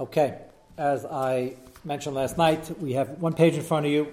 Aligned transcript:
Okay, 0.00 0.38
as 0.78 1.04
I 1.04 1.56
mentioned 1.84 2.14
last 2.14 2.38
night, 2.38 2.70
we 2.80 2.94
have 2.94 3.20
one 3.20 3.34
page 3.34 3.52
in 3.52 3.60
front 3.60 3.84
of 3.84 3.92
you. 3.92 4.08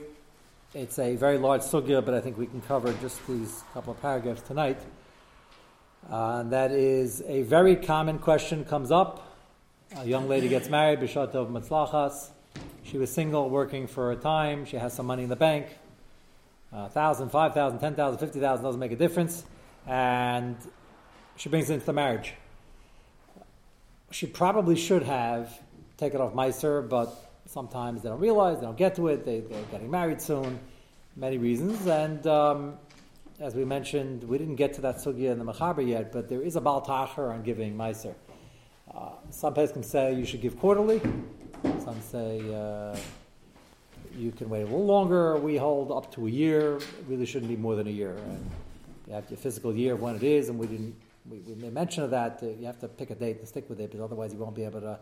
It's 0.74 1.00
a 1.00 1.16
very 1.16 1.38
large 1.38 1.62
sugya, 1.62 2.04
but 2.04 2.14
I 2.14 2.20
think 2.20 2.38
we 2.38 2.46
can 2.46 2.60
cover 2.60 2.92
just 3.00 3.26
these 3.26 3.64
couple 3.74 3.94
of 3.94 4.02
paragraphs 4.02 4.42
tonight. 4.42 4.78
Uh, 6.12 6.40
and 6.40 6.52
that 6.52 6.72
is 6.72 7.24
a 7.26 7.44
very 7.44 7.78
common 7.78 8.20
question 8.20 8.66
comes 8.66 8.92
up. 8.92 9.34
A 9.96 10.04
young 10.04 10.28
lady 10.28 10.50
gets 10.50 10.68
married, 10.68 11.00
Bishat 11.00 11.34
of 11.36 11.48
Matzlachas. 11.48 12.32
She 12.84 12.98
was 12.98 13.10
single, 13.10 13.50
working 13.50 13.88
for 13.88 14.12
a 14.12 14.18
time. 14.18 14.66
She 14.66 14.76
has 14.76 14.92
some 14.92 15.06
money 15.06 15.24
in 15.24 15.30
the 15.30 15.38
bank. 15.38 15.68
Uh, 16.74 16.90
thousand, 16.90 17.30
five 17.30 17.54
thousand, 17.54 17.80
ten 17.80 17.96
thousand, 17.96 18.20
fifty 18.20 18.42
thousand 18.42 18.66
doesn't 18.66 18.82
make 18.82 18.92
a 18.92 18.98
difference. 18.98 19.46
And 19.86 20.58
she 21.38 21.48
brings 21.48 21.70
it 21.70 21.76
into 21.76 21.86
the 21.86 21.94
marriage. 21.94 22.34
She 24.12 24.26
probably 24.26 24.76
should 24.76 25.04
have 25.04 25.58
take 25.98 26.14
it 26.14 26.22
off 26.22 26.34
Meiser, 26.34 26.88
but 26.88 27.32
sometimes 27.46 28.02
they 28.02 28.10
don't 28.10 28.20
realize, 28.20 28.60
they 28.60 28.66
don't 28.66 28.78
get 28.78 28.96
to 28.96 29.08
it, 29.08 29.26
they, 29.26 29.40
they're 29.40 29.64
getting 29.72 29.90
married 29.90 30.22
soon, 30.22 30.60
many 31.16 31.38
reasons. 31.38 31.88
And 31.88 32.26
um, 32.28 32.76
as 33.40 33.56
we 33.56 33.66
mentioned, 33.66 34.24
we 34.24 34.38
didn't 34.38 34.56
get 34.56 34.74
to 34.74 34.82
that 34.82 34.98
sugya 34.98 35.32
in 35.32 35.40
the 35.40 35.46
Mechaber 35.46 35.88
yet, 35.88 36.12
but 36.12 36.30
there 36.30 36.42
is 36.42 36.56
a 36.56 36.62
Baal 36.62 36.82
Tacher 36.86 37.32
on 37.32 37.44
giving 37.44 37.76
Meiser. 37.76 38.14
Uh, 38.94 39.10
some 39.32 39.54
can 39.54 39.84
say 39.84 40.14
you 40.14 40.26
should 40.26 40.42
give 40.42 40.60
quarterly, 40.60 41.02
some 41.84 42.00
say 42.02 42.42
uh, 42.54 42.96
you 44.16 44.32
can 44.32 44.50
wait 44.50 44.62
a 44.62 44.66
little 44.66 44.86
longer. 44.86 45.38
We 45.38 45.58
hold 45.58 45.92
up 45.92 46.14
to 46.16 46.28
a 46.28 46.30
year, 46.30 46.78
it 46.78 47.06
really 47.08 47.26
shouldn't 47.26 47.50
be 47.50 47.58
more 47.58 47.76
than 47.76 47.88
a 47.88 47.92
year. 47.92 48.16
And 48.16 48.52
you 49.08 49.14
have 49.14 49.30
your 49.30 49.38
physical 49.38 49.74
year 49.74 49.94
of 49.94 50.02
when 50.02 50.16
it 50.16 50.24
is, 50.24 50.50
and 50.50 50.60
we 50.60 50.68
didn't. 50.68 50.96
We, 51.30 51.40
we 51.40 51.56
made 51.56 51.74
mention 51.74 52.04
of 52.04 52.12
that. 52.12 52.42
You 52.42 52.66
have 52.66 52.80
to 52.80 52.88
pick 52.88 53.10
a 53.10 53.16
date 53.16 53.40
and 53.40 53.48
stick 53.48 53.70
with 53.70 53.82
it, 53.82 53.92
because 53.92 54.02
otherwise 54.02 54.32
you 54.32 54.40
won't 54.40 54.56
be 54.56 54.64
able 54.64 54.80
to 54.82 54.98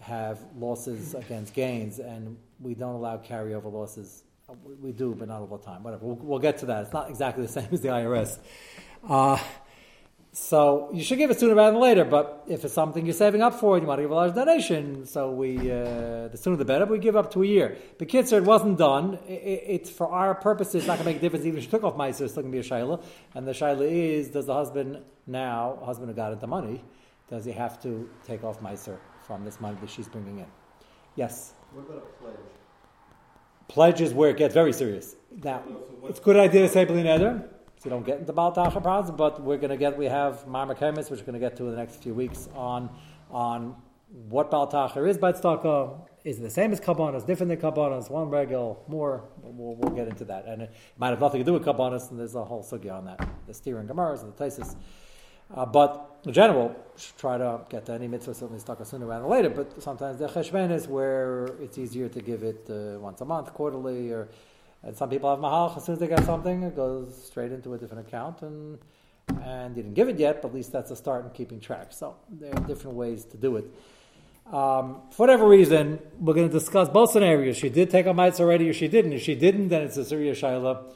have 0.00 0.38
losses 0.56 1.14
against 1.14 1.54
gains, 1.54 1.98
and 1.98 2.36
we 2.60 2.74
don't 2.74 2.94
allow 2.94 3.16
carryover 3.16 3.72
losses. 3.72 4.22
We 4.80 4.92
do, 4.92 5.14
but 5.14 5.28
not 5.28 5.40
all 5.40 5.46
the 5.46 5.64
time. 5.64 5.82
Whatever. 5.82 6.06
We'll, 6.06 6.16
we'll 6.16 6.38
get 6.38 6.58
to 6.58 6.66
that. 6.66 6.84
It's 6.84 6.92
not 6.92 7.08
exactly 7.08 7.44
the 7.44 7.52
same 7.60 7.68
as 7.72 7.80
the 7.80 7.88
IRS. 7.88 8.38
Uh, 9.08 9.38
so 10.32 10.90
you 10.92 11.02
should 11.02 11.16
give 11.16 11.30
it 11.30 11.40
sooner 11.40 11.54
rather 11.54 11.72
than 11.72 11.80
later. 11.80 12.04
But 12.04 12.44
if 12.46 12.62
it's 12.64 12.74
something 12.74 13.06
you're 13.06 13.14
saving 13.14 13.40
up 13.40 13.54
for 13.54 13.76
and 13.76 13.82
you 13.82 13.88
want 13.88 13.98
to 13.98 14.02
give 14.02 14.10
a 14.10 14.14
large 14.14 14.34
donation, 14.34 15.06
so 15.06 15.30
we 15.30 15.56
uh, 15.72 16.28
the 16.28 16.36
sooner 16.36 16.56
the 16.56 16.64
better. 16.66 16.84
But 16.84 16.92
we 16.92 16.98
give 16.98 17.16
up 17.16 17.32
to 17.32 17.42
a 17.42 17.46
year. 17.46 17.78
But 17.98 18.08
kids, 18.08 18.32
it 18.32 18.44
wasn't 18.44 18.76
done. 18.76 19.18
It, 19.26 19.32
it, 19.32 19.64
it's 19.66 19.90
for 19.90 20.08
our 20.08 20.34
purposes. 20.34 20.74
It's 20.74 20.86
not 20.86 20.98
going 20.98 21.06
to 21.06 21.10
make 21.12 21.16
a 21.16 21.20
difference 21.20 21.46
even 21.46 21.58
if 21.58 21.64
she 21.64 21.70
took 21.70 21.84
off 21.84 21.96
meiser. 21.96 22.20
It's 22.20 22.32
still 22.32 22.42
going 22.42 22.52
to 22.52 22.60
be 22.60 22.66
a 22.66 22.70
shaila. 22.70 23.02
And 23.34 23.48
the 23.48 23.52
shaila 23.52 23.90
is: 23.90 24.28
Does 24.28 24.44
the 24.44 24.54
husband 24.54 24.98
now, 25.26 25.78
husband 25.82 26.10
who 26.10 26.14
got 26.14 26.32
into 26.34 26.46
money, 26.46 26.84
does 27.30 27.46
he 27.46 27.52
have 27.52 27.82
to 27.82 28.08
take 28.26 28.44
off 28.44 28.60
meiser? 28.60 28.98
From 29.26 29.44
this 29.44 29.60
money 29.60 29.76
that 29.80 29.90
she's 29.90 30.08
bringing 30.08 30.38
in. 30.38 30.46
Yes? 31.16 31.52
What 31.72 31.86
about 31.86 31.96
a 31.98 32.22
pledge? 32.22 32.36
Pledge 33.68 34.00
is 34.00 34.14
where 34.14 34.30
it 34.30 34.36
gets 34.36 34.54
very 34.54 34.72
serious. 34.72 35.16
Now, 35.42 35.62
so 35.66 36.06
it's 36.08 36.20
a 36.20 36.22
good 36.22 36.36
idea 36.36 36.62
to 36.62 36.68
say 36.68 36.84
Bli 36.84 37.02
Neder, 37.02 37.40
so 37.40 37.84
you 37.84 37.90
don't 37.90 38.06
get 38.06 38.20
into 38.20 38.32
Baal 38.32 38.54
Tacha 38.54 38.80
problems, 38.80 39.10
but 39.10 39.42
we're 39.42 39.56
going 39.56 39.70
to 39.70 39.76
get, 39.76 39.98
we 39.98 40.06
have 40.06 40.46
Marma 40.46 40.78
Kemis, 40.78 41.10
which 41.10 41.20
we're 41.20 41.26
going 41.26 41.34
to 41.34 41.40
get 41.40 41.56
to 41.56 41.64
in 41.64 41.72
the 41.72 41.76
next 41.76 42.02
few 42.02 42.14
weeks 42.14 42.48
on, 42.54 42.90
on 43.30 43.74
what 44.28 44.50
Baal 44.50 44.70
Tacha 44.70 45.06
is 45.08 45.18
by 45.18 45.32
Tzedakah. 45.32 46.08
Is 46.24 46.38
it 46.38 46.42
the 46.42 46.50
same 46.50 46.72
as 46.72 46.80
Kabbanas, 46.80 47.26
different 47.26 47.50
than 47.50 47.58
Kabbanas, 47.58 48.10
one 48.10 48.30
regal, 48.30 48.84
more? 48.88 49.24
We'll, 49.42 49.76
we'll, 49.76 49.94
get 49.94 50.08
into 50.08 50.24
that. 50.24 50.46
And 50.46 50.62
it 50.62 50.72
might 50.98 51.10
have 51.10 51.20
nothing 51.20 51.40
to 51.40 51.44
do 51.44 51.52
with 51.52 51.64
Kabbanas, 51.64 52.10
and 52.10 52.18
there's 52.18 52.34
a 52.34 52.44
whole 52.44 52.62
sugya 52.62 52.92
on 52.92 53.04
that. 53.04 53.28
The 53.46 53.54
steering 53.54 53.86
Gemaras 53.86 54.22
and 54.22 54.32
the 54.32 54.44
Taisis. 54.44 54.76
Uh, 55.54 55.64
but 55.64 56.20
in 56.24 56.32
general, 56.32 56.74
try 57.18 57.38
to 57.38 57.60
get 57.68 57.86
to 57.86 57.92
any 57.92 58.08
mitzvah 58.08 58.34
certainly 58.34 58.60
stuck 58.60 58.84
sooner 58.84 59.06
rather 59.06 59.22
than 59.22 59.30
later. 59.30 59.50
But 59.50 59.82
sometimes 59.82 60.18
the 60.18 60.26
cheshben 60.28 60.72
is 60.72 60.88
where 60.88 61.46
it's 61.60 61.78
easier 61.78 62.08
to 62.08 62.20
give 62.20 62.42
it 62.42 62.66
uh, 62.68 62.98
once 62.98 63.20
a 63.20 63.24
month, 63.24 63.52
quarterly, 63.54 64.10
or 64.10 64.28
and 64.82 64.96
some 64.96 65.08
people 65.08 65.30
have 65.30 65.40
mahal. 65.40 65.74
As 65.76 65.84
soon 65.84 65.94
as 65.94 65.98
they 66.00 66.08
get 66.08 66.24
something, 66.24 66.62
it 66.62 66.76
goes 66.76 67.24
straight 67.24 67.52
into 67.52 67.74
a 67.74 67.78
different 67.78 68.06
account, 68.06 68.42
and 68.42 68.78
and 69.42 69.76
you 69.76 69.82
didn't 69.82 69.94
give 69.94 70.08
it 70.08 70.18
yet, 70.18 70.42
but 70.42 70.48
at 70.48 70.54
least 70.54 70.72
that's 70.72 70.90
a 70.90 70.96
start 70.96 71.24
in 71.24 71.30
keeping 71.30 71.60
track. 71.60 71.92
So 71.92 72.16
there 72.30 72.52
are 72.54 72.60
different 72.66 72.96
ways 72.96 73.24
to 73.26 73.36
do 73.36 73.56
it. 73.56 73.64
Um, 74.46 75.02
for 75.10 75.26
whatever 75.26 75.48
reason, 75.48 75.98
we're 76.20 76.34
going 76.34 76.48
to 76.48 76.52
discuss 76.52 76.88
both 76.88 77.10
scenarios. 77.10 77.56
She 77.56 77.68
did 77.68 77.90
take 77.90 78.06
a 78.06 78.14
mitzvah 78.14 78.38
already, 78.38 78.68
or 78.68 78.72
she 78.72 78.86
didn't. 78.86 79.12
If 79.12 79.22
she 79.22 79.34
didn't, 79.34 79.68
then 79.68 79.82
it's 79.82 79.96
a 79.96 80.04
serious 80.04 80.40
shaila. 80.40 80.92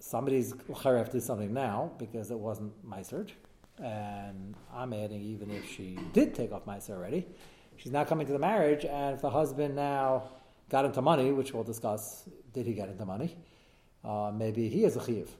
Somebody's 0.00 0.52
to 0.52 1.08
do 1.12 1.20
something 1.20 1.54
now 1.54 1.92
because 1.98 2.30
it 2.30 2.38
wasn't 2.38 2.72
search 3.02 3.34
and 3.82 4.54
I'm 4.72 4.92
adding 4.92 5.20
even 5.22 5.50
if 5.50 5.68
she 5.68 5.98
did 6.12 6.34
take 6.34 6.52
off 6.52 6.64
Maisa 6.64 6.90
already, 6.90 7.26
she's 7.76 7.92
now 7.92 8.04
coming 8.04 8.26
to 8.26 8.32
the 8.32 8.38
marriage, 8.38 8.84
and 8.84 9.14
if 9.16 9.22
the 9.22 9.30
husband 9.30 9.74
now 9.76 10.30
got 10.68 10.84
into 10.84 11.02
money, 11.02 11.32
which 11.32 11.52
we'll 11.52 11.64
discuss, 11.64 12.28
did 12.52 12.66
he 12.66 12.72
get 12.72 12.88
into 12.88 13.04
money? 13.04 13.36
Uh, 14.04 14.30
maybe 14.34 14.68
he 14.68 14.84
is 14.84 14.96
a 14.96 15.04
chiv. 15.04 15.30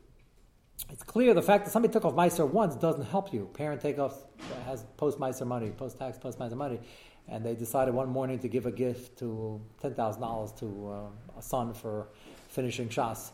It's 0.91 1.03
clear 1.03 1.35
the 1.35 1.43
fact 1.43 1.65
that 1.65 1.71
somebody 1.71 1.93
took 1.93 2.05
off 2.05 2.15
Meiser 2.15 2.49
once 2.49 2.75
doesn't 2.75 3.05
help 3.05 3.33
you. 3.33 3.49
Parent 3.55 3.81
take 3.81 3.99
off 3.99 4.25
has 4.67 4.85
post 4.97 5.19
Meiser 5.19 5.47
money, 5.47 5.71
post 5.71 5.99
tax, 5.99 6.19
post 6.19 6.39
Meiser 6.39 6.57
money, 6.57 6.81
and 7.29 7.45
they 7.45 7.55
decided 7.55 7.95
one 7.95 8.09
morning 8.09 8.39
to 8.41 8.49
give 8.49 8.67
a 8.67 8.73
gift 8.73 9.19
to 9.21 9.61
ten 9.81 9.95
thousand 9.95 10.23
dollars 10.23 10.53
to 10.53 10.89
uh, 10.91 11.39
a 11.39 11.43
son 11.43 11.73
for 11.73 12.09
finishing 12.49 12.89
shas. 12.89 13.31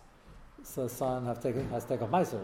So 0.62 0.84
the 0.84 0.90
son 0.90 1.24
have 1.24 1.40
taken, 1.40 1.68
has 1.70 1.84
taken 1.84 2.04
off 2.04 2.10
Meiser 2.10 2.40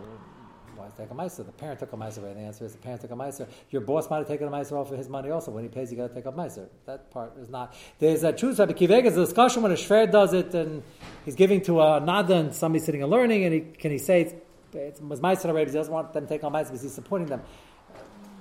why 0.77 0.89
take 0.97 1.11
a 1.11 1.15
meiser? 1.15 1.45
The 1.45 1.53
parent 1.53 1.81
took 1.81 1.93
a 1.93 1.97
meiser. 1.97 2.23
Right? 2.23 2.35
The 2.35 2.41
answer 2.41 2.65
is 2.65 2.73
the 2.73 2.79
parent 2.79 3.01
took 3.01 3.11
a 3.11 3.15
meiser. 3.15 3.47
Your 3.71 3.83
boss 3.83 4.11
might 4.11 4.19
have 4.19 4.29
taken 4.29 4.47
a 4.47 4.51
meiser 4.51 4.73
off 4.73 4.91
of 4.91 4.99
his 4.99 5.09
money 5.09 5.31
also. 5.31 5.51
When 5.51 5.65
he 5.65 5.69
pays, 5.69 5.91
you 5.91 5.97
got 5.97 6.09
to 6.09 6.15
take 6.15 6.27
a 6.27 6.33
meiser. 6.33 6.67
That 6.85 7.11
part 7.11 7.37
is 7.39 7.49
not. 7.49 7.75
There's 7.99 8.25
a 8.25 8.33
truth. 8.33 8.59
Rabbi 8.59 8.73
Kiveg 8.73 9.05
is 9.05 9.17
a 9.17 9.25
discussion 9.25 9.63
when 9.63 9.73
a 9.73 9.77
shver 9.77 10.11
does 10.11 10.33
it 10.33 10.55
and 10.55 10.83
he's 11.25 11.35
giving 11.35 11.61
to 11.63 11.81
a 11.81 12.01
nada 12.01 12.35
and 12.35 12.55
somebody 12.55 12.85
sitting 12.85 13.03
and 13.03 13.11
learning, 13.11 13.45
and 13.45 13.55
he 13.55 13.61
can 13.61 13.91
he 13.91 13.99
say 13.99 14.23
it's, 14.23 14.35
it's 14.75 15.01
meiser 15.01 15.47
already? 15.47 15.71
He 15.71 15.77
doesn't 15.77 15.93
want 15.93 16.13
them 16.13 16.25
to 16.25 16.29
take 16.29 16.45
on 16.45 16.53
meiser 16.53 16.67
because 16.67 16.83
he's 16.83 16.95
supporting 16.95 17.29
them. 17.29 17.43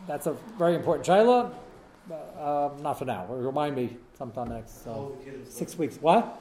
That's 0.07 0.27
a 0.27 0.33
very 0.57 0.75
important 0.75 1.07
shayla. 1.07 1.51
Uh, 2.11 2.69
not 2.81 2.99
for 2.99 3.05
now. 3.05 3.25
Remind 3.25 3.75
me 3.75 3.97
sometime 4.17 4.49
next. 4.49 4.83
So 4.83 5.17
six 5.45 5.77
weeks. 5.77 5.97
What? 5.99 6.39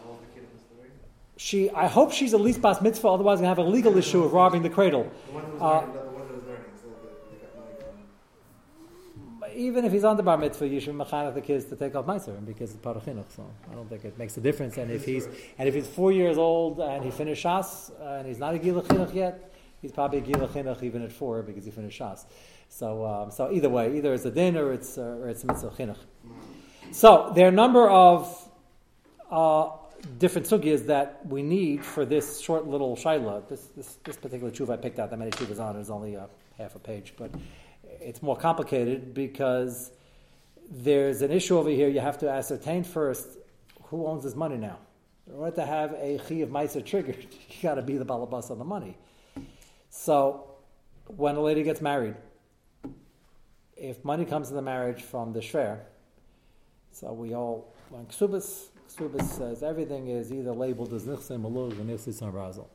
She, 1.37 1.71
I 1.71 1.87
hope 1.87 2.13
she's 2.13 2.35
at 2.35 2.41
least 2.41 2.61
bas 2.63 2.81
mitzvah, 2.81 3.09
otherwise, 3.09 3.39
going 3.39 3.45
to 3.45 3.49
have 3.49 3.59
a 3.59 3.63
legal 3.63 3.97
issue 3.97 4.23
of 4.23 4.33
robbing 4.33 4.63
the 4.63 4.71
cradle. 4.71 5.11
Uh, 5.61 5.85
even 9.55 9.85
if 9.85 9.93
he's 9.93 10.05
on 10.05 10.17
the 10.17 10.23
bar 10.23 10.37
mitzvah, 10.37 10.67
you 10.67 10.81
should 10.81 10.95
mechanech 10.95 11.35
the 11.35 11.41
kids 11.41 11.65
to 11.67 11.77
take 11.77 11.95
off 11.95 12.07
meiser 12.07 12.45
because 12.45 12.73
it's 12.73 12.85
parachinuch. 12.85 13.31
So 13.35 13.49
I 13.71 13.75
don't 13.75 13.89
think 13.89 14.05
it 14.05 14.19
makes 14.19 14.37
a 14.37 14.41
difference. 14.41 14.77
And 14.77 14.91
if 14.91 15.05
he's 15.05 15.29
and 15.59 15.69
if 15.69 15.75
he's 15.75 15.87
four 15.87 16.13
years 16.13 16.39
old 16.39 16.81
and 16.81 17.05
he 17.05 17.11
finished 17.11 17.45
shas 17.45 17.91
and 18.01 18.27
he's 18.27 18.39
not 18.39 18.55
a 18.55 18.59
gila 18.59 18.83
chinuch 18.83 19.15
yet, 19.15 19.53
he's 19.81 19.93
probably 19.93 20.19
a 20.19 20.23
gila 20.23 20.49
chinuch 20.49 20.83
even 20.83 21.03
at 21.03 21.13
four 21.13 21.43
because 21.43 21.65
he 21.65 21.71
finished 21.71 22.01
shas. 22.01 22.25
So 22.69 23.07
um, 23.07 23.31
so 23.31 23.53
either 23.53 23.69
way, 23.69 23.97
either 23.97 24.13
it's 24.15 24.25
a 24.25 24.31
din 24.31 24.57
or 24.57 24.73
it's 24.73 24.99
uh, 24.99 25.19
or 25.21 25.29
it's 25.29 25.45
mitzvah 25.45 25.71
chinuch. 25.71 25.99
So 26.91 27.33
there 27.35 27.47
are 27.47 27.51
a 27.51 27.53
number 27.53 27.89
of 27.89 28.51
uh, 29.31 29.69
different 30.05 30.47
sugyas 30.47 30.87
that 30.87 31.25
we 31.27 31.43
need 31.43 31.85
for 31.85 32.05
this 32.05 32.41
short 32.41 32.67
little 32.67 32.97
shaila. 32.97 33.49
This, 33.49 33.67
this, 33.77 33.99
this 34.05 34.17
particular 34.17 34.53
tshuva 34.53 34.75
I 34.75 34.77
picked 34.77 34.99
out, 34.99 35.11
that 35.11 35.19
many 35.19 35.31
tshuvas 35.31 35.61
on 35.61 35.77
it 35.77 35.81
is 35.81 35.91
only 35.91 36.15
a 36.15 36.29
half 36.59 36.75
a 36.75 36.79
page, 36.79 37.15
but 37.17 37.31
it's 38.01 38.23
more 38.23 38.37
complicated 38.37 39.15
because 39.15 39.93
there's 40.71 41.23
an 41.23 41.31
issue 41.31 41.59
over 41.59 41.71
here. 41.71 41.89
You 41.89 42.01
have 42.01 42.19
to 42.19 42.31
ascertain 42.31 42.85
first 42.85 43.29
who 43.85 44.07
owns 44.07 44.25
this 44.25 44.35
money 44.35 44.57
now. 44.57 44.79
In 45.27 45.35
order 45.35 45.57
to 45.57 45.67
have 45.67 45.93
a 45.93 46.19
chi 46.19 46.37
of 46.37 46.51
meiser 46.51 46.85
triggered, 46.85 47.27
you 47.49 47.63
got 47.63 47.75
to 47.75 47.83
be 47.83 47.97
the 47.97 48.05
balabas 48.05 48.51
on 48.51 48.59
the 48.59 48.65
money. 48.65 48.97
So 49.91 50.51
when 51.07 51.37
a 51.37 51.41
lady 51.41 51.63
gets 51.63 51.81
married, 51.81 52.17
if 53.77 54.05
money 54.05 54.25
comes 54.25 54.51
in 54.51 54.57
the 54.57 54.63
marriage 54.63 55.03
from 55.03 55.33
the 55.33 55.41
shver, 55.41 55.81
so 56.93 57.13
we 57.13 57.35
all 57.35 57.75
when 57.91 58.07
ksubas 58.07 58.67
Ksubas 58.95 59.23
says 59.23 59.63
everything 59.63 60.09
is 60.09 60.33
either 60.33 60.53
labeled 60.53 60.93
as 60.93 61.05
Nichse 61.05 61.41
Malug 61.41 61.73
or 61.73 61.85
Nichse 61.85 62.21
Razel. 62.33 62.67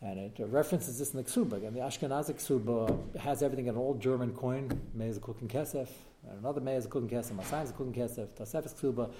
And 0.00 0.18
it 0.18 0.32
references 0.50 0.98
this 0.98 1.12
in 1.12 1.16
the 1.16 1.24
Ksuba. 1.24 1.66
And 1.66 1.74
the 1.74 1.80
Ashkenazi 1.80 2.34
Ksuba 2.34 3.16
has 3.16 3.42
everything 3.42 3.66
in 3.66 3.74
an 3.74 3.80
old 3.80 4.00
German 4.00 4.32
coin, 4.32 4.68
Meiz 4.96 5.18
Kuchen 5.18 5.48
Kesef, 5.48 5.88
and 6.28 6.38
another 6.38 6.60
Meiz 6.60 6.86
Kuchen 6.86 7.10
Kesef, 7.10 7.32
Masayim 7.32 7.72
Kuchen 7.72 7.94
Kesef, 7.94 8.28
Tasefis 8.28 8.74
Ksuba. 8.74 9.10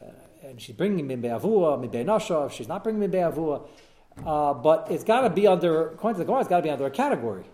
Uh, 0.00 0.06
and 0.42 0.60
she's 0.60 0.74
bringing 0.74 1.06
Min 1.06 1.20
Be'avua, 1.20 2.50
she's 2.50 2.68
not 2.68 2.82
bringing 2.82 3.00
Min 3.00 3.10
Be'avua. 3.10 3.66
Uh, 4.24 4.54
but 4.54 4.86
it's 4.90 5.04
got 5.04 5.22
to 5.22 5.30
be 5.30 5.46
under, 5.46 5.90
according 5.90 6.14
to 6.14 6.18
the 6.20 6.24
Gemara, 6.24 6.40
it's 6.40 6.48
got 6.48 6.58
to 6.58 6.62
be 6.62 6.70
under 6.70 6.86
a 6.86 6.90
category. 6.90 7.44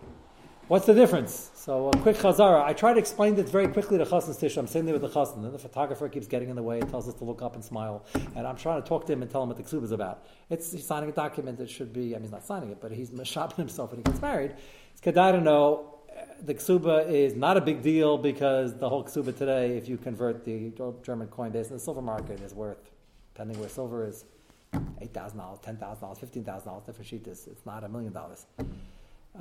What's 0.69 0.85
the 0.85 0.93
difference? 0.93 1.49
So 1.55 1.89
a 1.89 1.97
quick 1.97 2.15
chazara. 2.15 2.63
I 2.63 2.73
try 2.73 2.93
to 2.93 2.99
explain 2.99 3.33
this 3.33 3.49
very 3.49 3.67
quickly 3.67 3.97
to 3.97 4.05
Chassan's 4.05 4.37
Tish. 4.37 4.55
I'm 4.55 4.67
sitting 4.67 4.85
there 4.85 4.93
with 4.93 5.01
the 5.01 5.09
Chassan, 5.09 5.43
and 5.43 5.51
the 5.51 5.57
photographer 5.57 6.07
keeps 6.07 6.27
getting 6.27 6.49
in 6.49 6.55
the 6.55 6.61
way 6.61 6.79
and 6.79 6.87
tells 6.87 7.07
us 7.07 7.15
to 7.15 7.23
look 7.23 7.41
up 7.41 7.55
and 7.55 7.65
smile. 7.65 8.05
And 8.35 8.45
I'm 8.45 8.55
trying 8.55 8.79
to 8.79 8.87
talk 8.87 9.07
to 9.07 9.13
him 9.13 9.23
and 9.23 9.31
tell 9.31 9.41
him 9.41 9.49
what 9.49 9.57
the 9.57 9.63
ksub 9.63 9.83
is 9.83 9.91
about. 9.91 10.25
It's 10.51 10.71
he's 10.71 10.85
signing 10.85 11.09
a 11.09 11.11
document 11.11 11.57
that 11.57 11.71
should 11.71 11.91
be, 11.91 12.13
I 12.13 12.19
mean, 12.19 12.21
he's 12.21 12.31
not 12.31 12.45
signing 12.45 12.69
it, 12.69 12.77
but 12.79 12.91
he's 12.91 13.09
shopping 13.23 13.57
himself 13.57 13.89
when 13.89 14.01
he 14.01 14.03
gets 14.03 14.21
married. 14.21 14.53
It's 14.91 15.01
kedai 15.01 15.31
to 15.31 15.41
know 15.41 16.01
the 16.45 16.53
ksuba 16.53 17.09
is 17.09 17.33
not 17.33 17.57
a 17.57 17.61
big 17.61 17.81
deal 17.81 18.19
because 18.19 18.77
the 18.77 18.87
whole 18.87 19.03
ksuba 19.03 19.35
today, 19.35 19.75
if 19.75 19.89
you 19.89 19.97
convert 19.97 20.45
the 20.45 20.71
German 21.01 21.29
coin 21.29 21.49
base 21.49 21.69
in 21.69 21.73
the 21.73 21.79
silver 21.79 22.03
market, 22.03 22.41
is 22.41 22.53
worth, 22.53 22.91
depending 23.33 23.59
where 23.59 23.69
silver 23.69 24.05
is, 24.05 24.23
eight 25.01 25.15
thousand 25.15 25.39
dollars, 25.39 25.57
ten 25.63 25.77
thousand 25.77 26.01
dollars, 26.01 26.19
fifteen 26.19 26.43
thousand 26.43 26.67
dollars. 26.67 26.83
Different 26.85 27.07
sheet 27.07 27.25
is 27.25 27.47
it's 27.47 27.65
not 27.65 27.83
a 27.83 27.89
million 27.89 28.13
dollars, 28.13 28.45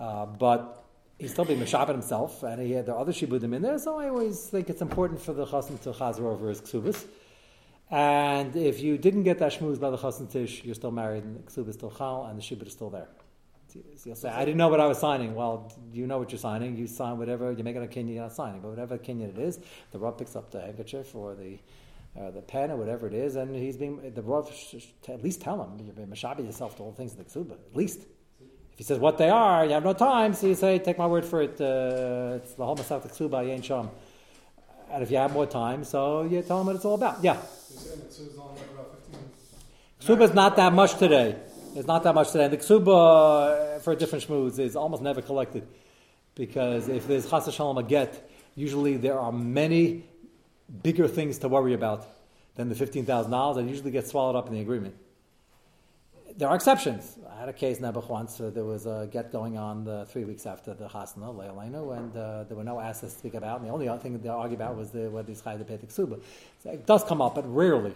uh, 0.01 0.25
but 0.25 0.88
he's 1.19 1.33
still 1.33 1.45
being 1.45 1.61
mishabed 1.61 1.89
himself, 1.89 2.43
and 2.43 2.61
he 2.61 2.73
had 2.73 2.87
the 2.87 2.95
other 2.95 3.13
shibudim 3.13 3.55
in 3.55 3.63
there. 3.63 3.79
So 3.79 3.99
I 3.99 4.09
always 4.09 4.47
think 4.47 4.71
it's 4.71 4.83
important 4.83 5.21
for 5.21 5.33
the 5.33 5.47
chassan 5.47 5.81
to 5.83 5.93
chazer 5.93 6.23
over 6.23 6.49
his 6.49 6.61
ksubas. 6.61 7.07
And 7.91 8.55
if 8.55 8.81
you 8.81 8.99
didn't 8.99 9.23
get 9.23 9.39
that 9.39 9.53
shmooze 9.53 9.81
by 9.81 9.91
the 9.91 9.99
chassan 9.99 10.31
tish, 10.31 10.65
you're 10.65 10.75
still 10.75 10.91
married, 10.91 11.25
and 11.25 11.37
the 11.37 11.43
ksubah 11.51 11.69
is 11.69 11.75
still 11.75 11.91
chal, 11.91 12.27
and 12.27 12.39
the 12.39 12.43
shibud 12.43 12.67
is 12.67 12.73
still 12.73 12.91
there. 12.91 13.09
So 13.69 13.81
you'll 14.05 14.17
say, 14.17 14.31
I 14.31 14.47
didn't 14.47 14.57
know 14.57 14.69
what 14.69 14.81
I 14.81 14.87
was 14.87 14.99
signing. 14.99 15.35
Well, 15.35 15.71
you 15.93 16.07
know 16.07 16.19
what 16.19 16.33
you're 16.33 16.39
signing. 16.39 16.77
You 16.77 16.87
sign 16.87 17.19
whatever, 17.19 17.53
you 17.53 17.63
make 17.63 17.77
it 17.77 17.83
a 17.83 17.87
kinyan, 17.87 18.15
you're 18.15 18.23
not 18.23 18.33
signing. 18.33 18.61
But 18.61 18.71
whatever 18.71 18.97
kinyan 18.97 19.37
it 19.37 19.39
is, 19.39 19.61
the 19.91 19.99
Rav 19.99 20.17
picks 20.17 20.35
up 20.37 20.51
the 20.51 20.63
handkerchief 20.63 21.15
or 21.15 21.35
the 21.35 21.59
uh, 22.19 22.31
the 22.31 22.41
pen 22.41 22.71
or 22.71 22.77
whatever 22.77 23.07
it 23.07 23.15
is, 23.15 23.37
and 23.37 23.55
he's 23.55 23.77
being, 23.77 24.13
the 24.15 24.23
Rav 24.23 24.51
at 25.09 25.23
least 25.23 25.41
tell 25.41 25.63
him, 25.63 25.85
you're 25.85 25.95
being 25.95 26.09
mashabi 26.09 26.45
yourself 26.45 26.77
to 26.77 26.83
all 26.83 26.93
things 26.93 27.13
in 27.13 27.19
the 27.19 27.25
ksuba, 27.25 27.53
at 27.53 27.77
least. 27.77 28.01
If 28.79 28.87
he 28.87 28.95
says 28.95 29.01
what 29.01 29.19
they 29.19 29.29
are, 29.29 29.65
you 29.65 29.73
have 29.73 29.83
no 29.83 29.93
time, 29.93 30.35
so 30.35 30.47
you 30.47 30.55
say, 30.55 30.79
take 30.79 30.99
my 30.99 31.07
word 31.09 31.25
for 31.25 31.43
it, 31.43 31.61
uh, 31.61 32.37
it's 32.37 32.55
the 32.55 32.65
whole 32.65 32.77
Masach 32.77 33.03
ksuba, 33.11 33.45
yin 33.45 33.61
sham. 33.61 33.91
And 34.93 35.03
if 35.03 35.11
you 35.11 35.17
have 35.17 35.33
more 35.33 35.47
time, 35.47 35.83
so 35.83 36.23
you 36.23 36.41
tell 36.43 36.61
him 36.61 36.69
what 36.69 36.77
it's 36.77 36.85
all 36.85 36.95
about. 36.95 37.21
Yeah. 37.21 37.39
Ksuba 40.01 40.23
is 40.23 40.33
not 40.33 40.55
that 40.55 40.73
much 40.73 40.95
today. 40.95 41.35
It's 41.75 41.89
not 41.89 42.05
that 42.05 42.15
much 42.15 42.31
today. 42.31 42.45
And 42.45 42.53
the 42.53 42.59
ksuba 42.59 43.79
uh, 43.79 43.79
for 43.81 43.97
different 43.97 44.25
shmooze 44.25 44.61
is 44.61 44.77
almost 44.77 45.03
never 45.03 45.23
collected 45.23 45.67
because 46.37 46.87
if 46.89 47.09
there's 47.09 47.29
chas 47.29 47.53
shalom 47.53 47.79
a 47.79 47.83
get, 47.83 48.31
usually 48.55 48.97
there 48.97 49.19
are 49.19 49.33
many 49.33 50.05
bigger 50.85 51.09
things 51.09 51.39
to 51.39 51.49
worry 51.49 51.75
about 51.75 52.07
than 52.55 52.69
the 52.69 52.77
fifteen 52.77 53.05
thousand 53.05 53.33
dollars, 53.33 53.57
and 53.57 53.69
usually 53.69 53.91
get 53.91 54.07
swallowed 54.07 54.37
up 54.37 54.47
in 54.47 54.55
the 54.55 54.61
agreement. 54.61 54.95
There 56.39 56.49
are 56.49 56.55
exceptions. 56.55 57.19
I 57.29 57.41
had 57.41 57.49
a 57.49 57.53
case 57.53 57.79
in 57.79 57.83
Nebuch 57.83 58.09
once. 58.09 58.41
Uh, 58.41 58.51
there 58.51 58.65
was 58.65 58.87
a 58.87 59.09
get 59.11 59.33
going 59.33 59.59
on 59.59 59.83
the 59.83 60.07
three 60.07 60.23
weeks 60.23 60.47
after 60.47 60.73
the 60.73 60.87
chasna, 60.87 61.35
Leilenu, 61.35 61.99
and 61.99 62.17
uh, 62.17 62.45
there 62.45 62.57
were 62.57 62.63
no 62.63 62.79
assets 62.79 63.15
to 63.15 63.19
speak 63.19 63.35
about. 63.35 63.59
And 63.59 63.69
the 63.69 63.73
only 63.73 63.89
thing 63.99 64.17
they 64.17 64.29
argue 64.29 64.55
about 64.55 64.77
was 64.77 64.93
the, 64.93 65.11
whether 65.11 65.35
to 65.35 65.65
pay 65.65 65.75
the 65.75 65.87
ksuba. 65.89 66.21
So 66.63 66.71
it 66.71 66.87
does 66.87 67.03
come 67.03 67.21
up, 67.21 67.35
but 67.35 67.43
rarely. 67.53 67.93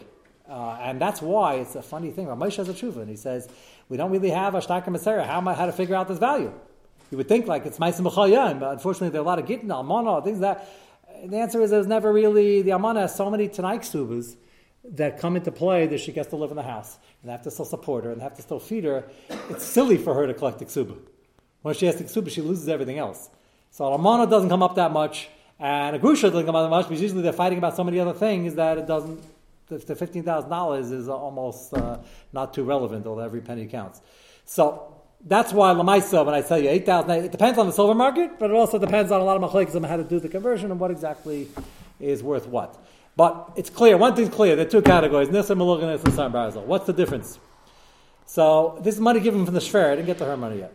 Uh, 0.51 0.77
and 0.83 1.01
that's 1.01 1.23
why 1.23 1.55
it's 1.55 1.77
a 1.77 1.83
funny 1.83 2.11
thing. 2.11 2.27
Ramesh 2.27 2.57
has 2.57 2.69
a 2.69 2.73
tshuva, 2.73 2.97
and 2.97 3.09
he 3.09 3.15
says, 3.15 3.49
we 3.89 3.97
don't 3.97 4.11
really 4.11 4.31
have 4.31 4.57
a 4.57 4.59
shtaka 4.59 4.87
masera. 4.89 5.25
How 5.25 5.39
am 5.39 5.47
I, 5.47 5.55
how 5.55 5.67
to 5.67 5.73
figure 5.73 5.95
out 5.95 6.09
this 6.09 6.19
value? 6.19 6.53
You 7.13 7.19
would 7.19 7.29
think 7.29 7.47
like 7.47 7.65
it's 7.65 7.79
ma'asim 7.79 8.11
b'chayim, 8.11 8.59
but 8.59 8.73
unfortunately 8.73 9.11
there 9.11 9.21
are 9.21 9.25
a 9.25 9.29
lot 9.29 9.39
of 9.39 9.47
gittin, 9.47 9.69
almana, 9.69 10.25
things 10.25 10.41
that. 10.41 10.69
The 11.27 11.37
answer 11.37 11.63
is 11.63 11.71
there's 11.71 11.87
never 11.87 12.13
really, 12.13 12.63
the 12.63 12.71
almana 12.71 13.03
has 13.03 13.15
so 13.15 13.31
many 13.31 13.47
tanai 13.47 13.79
ksubas 13.79 14.35
that 14.85 15.19
come 15.19 15.37
into 15.37 15.53
play 15.53 15.87
that 15.87 16.01
she 16.01 16.13
gets 16.13 16.29
to 16.31 16.37
live 16.37 16.51
in 16.51 16.57
the 16.57 16.63
house, 16.63 16.99
and 17.23 17.31
have 17.31 17.43
to 17.43 17.51
still 17.51 17.65
support 17.65 18.05
her, 18.05 18.11
and 18.11 18.21
have 18.21 18.35
to 18.37 18.43
still 18.43 18.59
feed 18.59 18.85
her. 18.85 19.05
It's 19.51 19.65
silly 19.65 19.97
for 19.97 20.15
her 20.15 20.27
to 20.27 20.35
collect 20.35 20.61
ksuba. 20.61 20.97
When 21.63 21.75
she 21.75 21.87
has 21.87 21.97
ksuba, 21.97 22.31
she 22.31 22.41
loses 22.41 22.69
everything 22.69 22.99
else. 22.99 23.31
So 23.71 23.85
almana 23.85 24.29
doesn't 24.29 24.49
come 24.49 24.63
up 24.63 24.75
that 24.75 24.93
much, 24.93 25.29
and 25.59 25.97
a 25.97 25.99
grusha 25.99 26.31
doesn't 26.31 26.47
come 26.47 26.57
up 26.57 26.65
that 26.65 26.71
much, 26.71 26.89
because 26.89 27.01
usually 27.01 27.23
they're 27.23 27.33
fighting 27.33 27.59
about 27.59 27.77
so 27.77 27.85
many 27.85 28.01
other 28.01 28.13
things 28.13 28.57
that 28.57 28.79
it 28.79 28.87
doesn't 28.87 29.23
the, 29.69 29.79
the 29.79 29.97
fifteen 29.97 30.23
thousand 30.23 30.51
dollars 30.51 30.91
is 30.91 31.09
almost 31.09 31.73
uh, 31.75 31.99
not 32.33 32.55
too 32.55 32.65
relevant, 32.65 33.07
although 33.07 33.23
every 33.23 33.41
penny 33.41 33.67
counts. 33.67 34.01
So 34.45 34.95
that's 35.25 35.53
why 35.53 35.73
lamaisa. 35.73 36.25
When 36.25 36.35
I 36.35 36.43
tell 36.43 36.59
you 36.59 36.69
eight 36.69 36.87
thousand, 36.87 37.11
it 37.11 37.33
depends 37.33 37.59
on 37.59 37.67
the 37.67 37.73
silver 37.73 37.95
market, 37.95 38.39
but 38.39 38.51
it 38.51 38.55
also 38.55 38.79
depends 38.79 39.11
on 39.11 39.21
a 39.21 39.25
lot 39.25 39.43
of 39.43 39.51
machlekes 39.51 39.75
on 39.75 39.85
how 39.85 39.97
to 39.97 40.05
do 40.05 40.21
the 40.21 40.29
conversion 40.29 40.71
and 40.71 40.79
what 40.79 40.91
exactly 40.91 41.49
is 42.01 42.23
worth 42.23 42.47
what. 42.47 42.77
But 43.17 43.53
it's 43.57 43.71
clear. 43.71 43.97
One 43.97 44.15
thing's 44.17 44.31
clear. 44.31 44.57
There 44.57 44.67
are 44.67 44.71
two 44.71 44.83
categories: 44.83 45.29
nisa 45.29 45.55
malug 45.55 45.83
and 45.83 45.91
nisa 45.91 46.23
barzal. 46.31 46.65
What's 46.65 46.87
the 46.87 46.93
difference? 46.93 47.39
So 48.27 48.79
this 48.83 48.95
is 48.95 49.01
money 49.01 49.21
given 49.21 49.45
from 49.45 49.55
the 49.55 49.61
shver. 49.61 49.93
I 49.93 49.97
didn't 49.97 50.07
get 50.07 50.19
to 50.19 50.25
her 50.25 50.37
money 50.37 50.61
yet. 50.61 50.75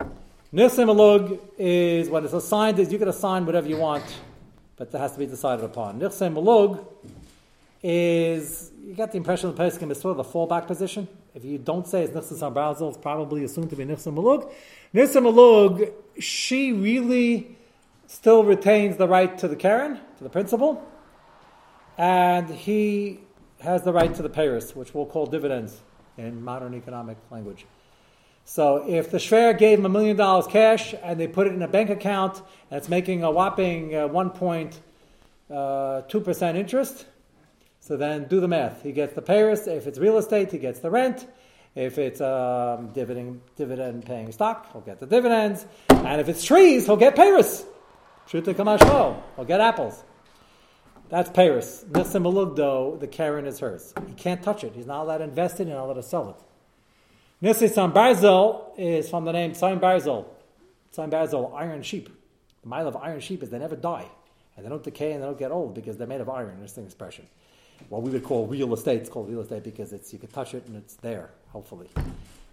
Nisa 0.52 0.82
malug 0.82 1.40
is 1.58 2.08
when 2.08 2.24
it's 2.24 2.32
assigned. 2.32 2.78
Is 2.78 2.92
you 2.92 2.98
can 2.98 3.08
assign 3.08 3.44
whatever 3.44 3.68
you 3.68 3.76
want, 3.76 4.04
but 4.76 4.90
that 4.92 4.98
has 4.98 5.12
to 5.12 5.18
be 5.18 5.26
decided 5.26 5.64
upon. 5.64 5.98
Nisa 5.98 6.28
malug 6.28 6.86
is 7.82 8.70
you 8.84 8.94
get 8.94 9.12
the 9.12 9.18
impression 9.18 9.54
the 9.54 9.62
Pesachim 9.62 9.90
is 9.90 10.00
sort 10.00 10.18
of 10.18 10.26
the 10.26 10.32
fallback 10.32 10.66
position. 10.66 11.06
If 11.34 11.44
you 11.44 11.58
don't 11.58 11.86
say 11.86 12.02
it's 12.02 12.12
Nichsas 12.12 12.40
Barzel, 12.52 12.88
it's 12.88 12.98
probably 12.98 13.44
assumed 13.44 13.70
to 13.70 13.76
be 13.76 13.84
Nichsas 13.84 14.12
Malug. 14.12 14.50
Nichsas 14.94 15.22
Malug, 15.22 15.92
she 16.18 16.72
really 16.72 17.56
still 18.06 18.42
retains 18.42 18.96
the 18.96 19.06
right 19.06 19.36
to 19.38 19.46
the 19.46 19.54
Keren, 19.54 20.00
to 20.16 20.24
the 20.24 20.30
principal, 20.30 20.82
and 21.98 22.48
he 22.48 23.20
has 23.60 23.82
the 23.82 23.92
right 23.92 24.14
to 24.14 24.22
the 24.22 24.30
Peiros, 24.30 24.76
which 24.76 24.94
we'll 24.94 25.04
call 25.04 25.26
dividends 25.26 25.78
in 26.16 26.42
modern 26.42 26.74
economic 26.74 27.18
language. 27.30 27.66
So 28.44 28.88
if 28.88 29.10
the 29.10 29.18
Shver 29.18 29.58
gave 29.58 29.80
him 29.80 29.84
a 29.84 29.90
million 29.90 30.16
dollars 30.16 30.46
cash 30.46 30.94
and 31.02 31.20
they 31.20 31.26
put 31.26 31.48
it 31.48 31.52
in 31.52 31.60
a 31.60 31.68
bank 31.68 31.90
account 31.90 32.40
it's 32.70 32.88
making 32.88 33.22
a 33.22 33.30
whopping 33.30 33.94
uh, 33.94 34.08
1.2% 34.08 36.42
uh, 36.42 36.58
interest, 36.58 37.06
so 37.80 37.96
then 37.96 38.24
do 38.24 38.40
the 38.40 38.48
math. 38.48 38.82
He 38.82 38.92
gets 38.92 39.14
the 39.14 39.22
Peiros. 39.22 39.66
If 39.66 39.86
it's 39.86 39.98
real 39.98 40.18
estate, 40.18 40.52
he 40.52 40.58
gets 40.58 40.80
the 40.80 40.90
rent. 40.90 41.26
If 41.74 41.98
it's 41.98 42.20
um, 42.20 42.90
dividend 42.92 43.40
dividend 43.56 44.06
paying 44.06 44.30
stock, 44.32 44.70
he'll 44.72 44.80
get 44.80 45.00
the 45.00 45.06
dividends. 45.06 45.66
And 45.90 46.20
if 46.20 46.28
it's 46.28 46.44
trees, 46.44 46.86
he'll 46.86 46.96
get 46.96 47.16
Paris. 47.16 47.64
Shuta 48.28 48.54
kamashlo, 48.54 49.20
he'll 49.36 49.44
get 49.44 49.60
apples. 49.60 50.02
That's 51.08 51.30
Peiros. 51.30 51.84
Malugdo, 51.86 53.00
the 53.00 53.06
Keren 53.06 53.46
is 53.46 53.60
hers. 53.60 53.94
He 54.06 54.14
can't 54.14 54.42
touch 54.42 54.64
it. 54.64 54.72
He's 54.74 54.86
not 54.86 55.02
allowed 55.02 55.18
to 55.18 55.24
invest 55.24 55.60
in 55.60 55.68
it, 55.68 55.70
he's 55.70 55.76
not 55.76 55.84
allowed 55.84 55.94
to 55.94 56.02
sell 56.02 56.30
it. 56.30 57.46
Nisim 57.46 57.92
Barzel 57.92 58.72
is 58.76 59.08
from 59.08 59.24
the 59.24 59.32
name 59.32 59.52
Saim 59.52 59.80
Barzel. 59.80 60.26
Saim 60.94 61.10
Barzel, 61.10 61.54
iron 61.54 61.82
sheep. 61.82 62.08
The 62.62 62.68
mile 62.68 62.88
of 62.88 62.96
iron 62.96 63.20
sheep 63.20 63.42
is 63.42 63.50
they 63.50 63.58
never 63.58 63.76
die. 63.76 64.06
And 64.56 64.66
they 64.66 64.68
don't 64.68 64.82
decay 64.82 65.12
and 65.12 65.22
they 65.22 65.26
don't 65.26 65.38
get 65.38 65.52
old 65.52 65.74
because 65.74 65.96
they're 65.96 66.08
made 66.08 66.20
of 66.20 66.28
iron, 66.28 66.60
this 66.60 66.72
thing 66.72 66.84
expression 66.84 67.26
what 67.88 68.02
we 68.02 68.10
would 68.10 68.24
call 68.24 68.46
real 68.46 68.72
estate. 68.74 69.00
It's 69.00 69.08
called 69.08 69.28
real 69.28 69.40
estate 69.40 69.64
because 69.64 69.92
it's 69.92 70.12
you 70.12 70.18
can 70.18 70.28
touch 70.30 70.54
it 70.54 70.66
and 70.66 70.76
it's 70.76 70.94
there, 70.96 71.30
hopefully. 71.50 71.88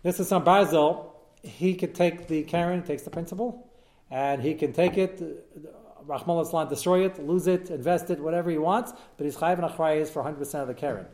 This 0.03 0.19
is 0.19 0.29
Basil. 0.29 1.13
He 1.41 1.75
could 1.75 1.93
take 1.93 2.27
the 2.27 2.43
Keren, 2.43 2.83
takes 2.83 3.03
the 3.03 3.09
principal, 3.09 3.67
and 4.09 4.41
he 4.41 4.55
can 4.55 4.73
take 4.73 4.97
it, 4.97 5.21
Rahman 6.05 6.39
Islam, 6.39 6.69
destroy 6.69 7.05
it, 7.05 7.25
lose 7.25 7.47
it, 7.47 7.69
invest 7.69 8.09
it, 8.09 8.19
whatever 8.19 8.49
he 8.49 8.57
wants, 8.57 8.93
but 9.17 9.25
he's 9.25 9.35
chayiv 9.35 9.57
and 9.57 10.01
is 10.01 10.09
for 10.09 10.23
100% 10.23 10.61
of 10.61 10.67
the 10.67 10.73
Keren. 10.73 11.05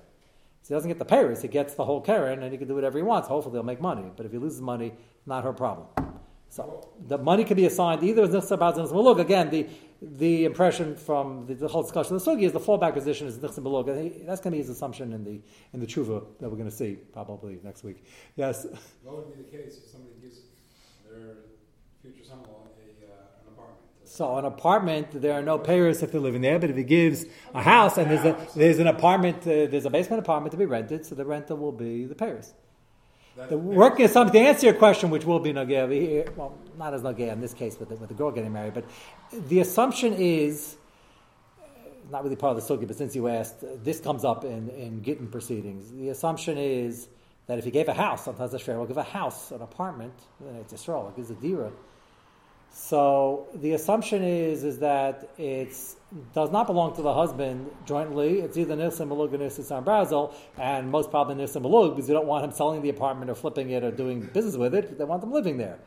So 0.64 0.70
he 0.70 0.74
doesn't 0.76 0.90
get 0.90 1.00
the 1.00 1.06
payers, 1.06 1.42
he 1.42 1.48
gets 1.48 1.74
the 1.74 1.86
whole 1.86 2.02
Keren, 2.02 2.44
and 2.44 2.52
he 2.52 2.58
can 2.58 2.68
do 2.68 2.76
whatever 2.76 2.98
he 2.98 3.04
wants. 3.04 3.28
Hopefully 3.28 3.56
he'll 3.56 3.64
make 3.64 3.82
money. 3.82 4.12
But 4.16 4.26
if 4.26 4.32
he 4.32 4.38
loses 4.38 4.62
money, 4.62 4.94
not 5.26 5.44
her 5.44 5.54
problem. 5.54 5.88
So 6.50 6.90
the 7.08 7.18
money 7.18 7.46
can 7.46 7.56
be 7.56 7.66
assigned 7.66 8.04
either 8.04 8.24
as 8.24 8.30
Nifsa 8.32 8.60
Bazin 8.60 8.84
look, 8.86 9.20
again, 9.20 9.50
the, 9.50 9.68
the 10.02 10.44
impression 10.44 10.98
from 10.98 11.46
the, 11.46 11.54
the 11.54 11.68
whole 11.68 11.82
discussion 11.82 12.16
of 12.16 12.24
the 12.24 12.30
Sugi 12.30 12.44
is 12.44 12.52
the 12.52 12.60
fallback 12.60 12.94
position 12.94 13.26
is 13.26 13.38
Nifsa 13.38 13.60
Balog. 13.60 13.86
That's 14.26 14.42
going 14.42 14.52
to 14.52 14.58
be 14.58 14.58
his 14.58 14.70
assumption 14.70 15.14
in 15.14 15.24
the 15.24 15.40
in 15.74 15.80
the 15.80 15.88
Tshuva 15.88 16.26
that 16.42 16.50
we're 16.50 16.58
going 16.58 16.70
to 16.70 16.76
see 16.76 16.96
probably 17.14 17.60
next 17.64 17.84
week. 17.86 18.04
Yes? 18.36 18.68
What 19.02 19.16
would 19.16 19.38
be 19.38 19.44
the 19.44 19.50
case 19.50 19.80
if 19.82 19.90
somebody 19.90 20.16
gives 20.22 20.42
their 21.10 21.36
future 22.02 22.26
son 22.26 22.40
in 22.40 22.52
law? 22.52 22.71
So 24.22 24.38
an 24.38 24.46
apartment, 24.46 25.20
there 25.20 25.34
are 25.34 25.42
no 25.42 25.58
payers 25.58 26.04
if 26.04 26.12
they're 26.12 26.22
living 26.22 26.42
there. 26.42 26.60
But 26.60 26.70
if 26.70 26.78
he 26.78 26.84
gives 26.84 27.26
a 27.56 27.62
house 27.64 27.98
and 27.98 28.12
there's 28.12 28.24
a 28.24 28.38
there's 28.56 28.78
an 28.78 28.86
apartment, 28.86 29.40
uh, 29.42 29.66
there's 29.66 29.86
a 29.86 29.90
basement 29.90 30.20
apartment 30.20 30.52
to 30.52 30.58
be 30.58 30.66
rented, 30.66 31.08
so 31.08 31.16
the 31.16 31.26
rental 31.26 31.58
will 31.58 31.72
be 31.72 32.06
the 32.06 32.14
payers 32.14 32.54
the 33.50 33.58
working 33.58 34.06
assumption, 34.06 34.34
to 34.34 34.48
answer 34.48 34.68
your 34.68 34.76
question, 34.76 35.10
which 35.10 35.26
will 35.26 35.40
be 35.40 35.54
Nagea, 35.54 36.36
well, 36.36 36.56
not 36.78 36.94
as 36.94 37.02
Nagea 37.02 37.32
in 37.32 37.42
this 37.42 37.56
case 37.56 37.80
with 37.80 37.90
the, 37.90 37.96
with 37.96 38.10
the 38.10 38.16
girl 38.16 38.30
getting 38.30 38.54
married, 38.54 38.74
but 38.74 38.86
the 39.32 39.60
assumption 39.60 40.14
is, 40.14 40.76
not 42.12 42.24
really 42.24 42.36
part 42.36 42.56
of 42.56 42.68
the 42.68 42.78
sugi, 42.78 42.86
but 42.86 42.98
since 42.98 43.16
you 43.16 43.28
asked, 43.28 43.64
this 43.84 44.00
comes 44.02 44.26
up 44.26 44.44
in, 44.44 44.70
in 44.70 45.02
Gittin 45.02 45.30
proceedings. 45.30 45.92
The 45.92 46.10
assumption 46.10 46.58
is 46.58 47.08
that 47.48 47.58
if 47.58 47.64
he 47.64 47.72
gave 47.72 47.88
a 47.88 47.94
house, 47.94 48.26
sometimes 48.26 48.54
a 48.54 48.60
share 48.60 48.78
will 48.78 48.86
give 48.86 48.98
a 48.98 49.04
house, 49.04 49.52
an 49.52 49.62
apartment, 49.62 50.14
then 50.42 50.56
it's 50.58 50.74
a 50.74 50.76
Yisrael, 50.76 51.10
it 51.10 51.16
gives 51.16 51.32
a 51.32 51.36
dira. 51.36 51.72
So 52.74 53.48
the 53.54 53.74
assumption 53.74 54.24
is 54.24 54.64
is 54.64 54.80
that 54.80 55.30
it 55.38 55.76
does 56.34 56.52
not 56.52 56.68
belong 56.68 56.96
to 56.96 57.02
the 57.02 57.14
husband 57.14 57.70
jointly. 57.86 58.40
It's 58.40 58.58
either 58.58 58.76
Nirsa 58.76 59.06
Malug 59.08 59.34
or 59.34 59.38
Nirsa 59.38 59.84
Barzel, 59.84 60.34
and 60.58 60.90
most 60.90 61.12
probably 61.12 61.36
Nirsa 61.36 61.62
Malug 61.62 61.96
because 61.96 62.08
you 62.08 62.16
don't 62.16 62.28
want 62.28 62.46
him 62.46 62.52
selling 62.52 62.82
the 62.82 62.90
apartment 62.90 63.30
or 63.30 63.36
flipping 63.36 63.72
it 63.72 63.84
or 63.84 63.92
doing 63.92 64.22
business 64.22 64.56
with 64.56 64.74
it. 64.74 64.98
They 64.98 65.04
want 65.04 65.20
them 65.20 65.34
living 65.34 65.58
there. 65.58 65.80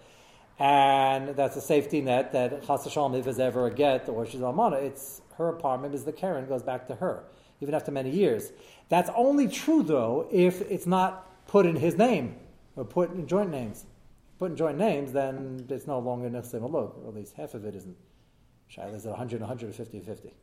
And 0.58 1.30
that's 1.30 1.56
a 1.56 1.60
safety 1.62 2.02
net 2.02 2.32
that 2.32 2.66
Chas 2.66 2.88
Shalom, 2.90 3.14
if 3.14 3.24
there's 3.24 3.38
ever 3.38 3.66
a 3.66 3.70
get 3.70 4.08
or 4.08 4.26
she's 4.26 4.40
Almana, 4.40 4.82
it's 4.82 5.22
her 5.38 5.48
apartment 5.48 5.94
is 5.94 6.04
the 6.04 6.12
Keren 6.12 6.46
goes 6.46 6.62
back 6.62 6.86
to 6.88 6.94
her, 6.96 7.24
even 7.60 7.74
after 7.74 7.90
many 7.92 8.10
years. 8.10 8.52
That's 8.90 9.10
only 9.16 9.48
true 9.48 9.82
though 9.82 10.28
if 10.30 10.60
it's 10.70 10.86
not 10.86 11.46
put 11.46 11.64
in 11.64 11.76
his 11.76 11.96
name 11.96 12.36
or 12.76 12.84
put 12.84 13.10
in 13.10 13.26
joint 13.26 13.50
names 13.50 13.86
put 14.44 14.50
in 14.50 14.56
joint 14.58 14.76
names, 14.76 15.10
then 15.12 15.66
it's 15.70 15.86
no 15.86 15.98
longer 15.98 16.28
Nechse 16.28 16.60
Malug, 16.60 17.02
or 17.02 17.08
at 17.08 17.14
least 17.14 17.32
half 17.34 17.54
of 17.54 17.64
it 17.64 17.74
isn't. 17.74 17.96
Shaila 18.70 18.94
is 18.94 19.06
at 19.06 19.12
100, 19.12 19.40
150, 19.40 20.00
50. 20.00 20.34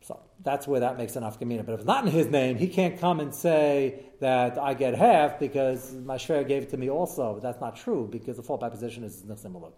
So 0.00 0.18
that's 0.42 0.66
where 0.66 0.80
that 0.80 0.96
makes 0.96 1.14
an 1.16 1.22
afkamina. 1.22 1.66
But 1.66 1.74
if 1.74 1.80
it's 1.80 1.86
not 1.86 2.06
in 2.06 2.10
his 2.10 2.28
name, 2.28 2.56
he 2.56 2.66
can't 2.66 2.98
come 2.98 3.20
and 3.20 3.34
say 3.34 4.00
that 4.20 4.56
I 4.56 4.72
get 4.72 4.94
half 4.94 5.38
because 5.38 5.92
my 5.92 6.16
share 6.16 6.44
gave 6.44 6.62
it 6.62 6.70
to 6.70 6.78
me 6.78 6.88
also. 6.88 7.34
But 7.34 7.42
that's 7.42 7.60
not 7.60 7.76
true 7.76 8.08
because 8.10 8.38
the 8.38 8.42
fallback 8.42 8.70
position 8.70 9.04
is 9.04 9.22
nisim 9.22 9.70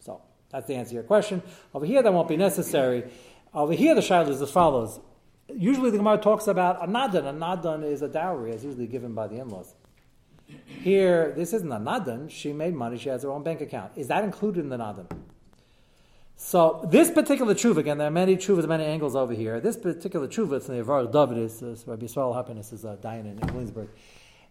So 0.00 0.20
that's 0.50 0.66
the 0.66 0.74
answer 0.74 0.90
to 0.90 0.94
your 0.94 1.04
question. 1.04 1.42
Over 1.72 1.86
here, 1.86 2.02
that 2.02 2.12
won't 2.12 2.28
be 2.28 2.36
necessary. 2.36 3.08
Over 3.54 3.74
here, 3.74 3.94
the 3.94 4.00
shaila 4.00 4.28
is 4.28 4.42
as 4.42 4.50
follows. 4.50 4.98
Usually, 5.54 5.92
the 5.92 5.98
Gemara 5.98 6.18
talks 6.18 6.48
about 6.48 6.82
a 6.82 6.88
nadan. 6.88 7.28
A 7.28 7.32
nadan 7.32 7.84
is 7.84 8.02
a 8.02 8.08
dowry, 8.08 8.52
as 8.52 8.64
usually 8.64 8.88
given 8.88 9.14
by 9.14 9.28
the 9.28 9.36
in-laws. 9.36 9.76
Here, 10.82 11.32
this 11.36 11.52
isn't 11.52 11.70
a 11.70 11.78
nadan. 11.78 12.30
She 12.30 12.52
made 12.52 12.74
money. 12.74 12.96
She 12.96 13.10
has 13.10 13.22
her 13.22 13.30
own 13.30 13.42
bank 13.42 13.60
account. 13.60 13.92
Is 13.96 14.08
that 14.08 14.24
included 14.24 14.60
in 14.60 14.70
the 14.70 14.78
nadan? 14.78 15.06
So 16.36 16.88
this 16.90 17.10
particular 17.10 17.54
truth, 17.54 17.76
again, 17.76 17.98
there 17.98 18.08
are 18.08 18.10
many 18.10 18.38
truths, 18.38 18.66
many 18.66 18.84
angles 18.84 19.14
over 19.14 19.34
here. 19.34 19.60
This 19.60 19.76
particular 19.76 20.26
truth, 20.26 20.52
it's 20.52 20.68
in 20.68 20.74
the 20.74 20.80
Avar 20.80 21.06
David, 21.06 21.36
is 21.36 21.84
Rabbi 21.86 22.06
Yisrael 22.06 22.34
Happiness 22.34 22.72
is 22.72 22.86
uh, 22.86 22.96
dying 23.02 23.26
in 23.26 23.38
Williamsburg. 23.48 23.90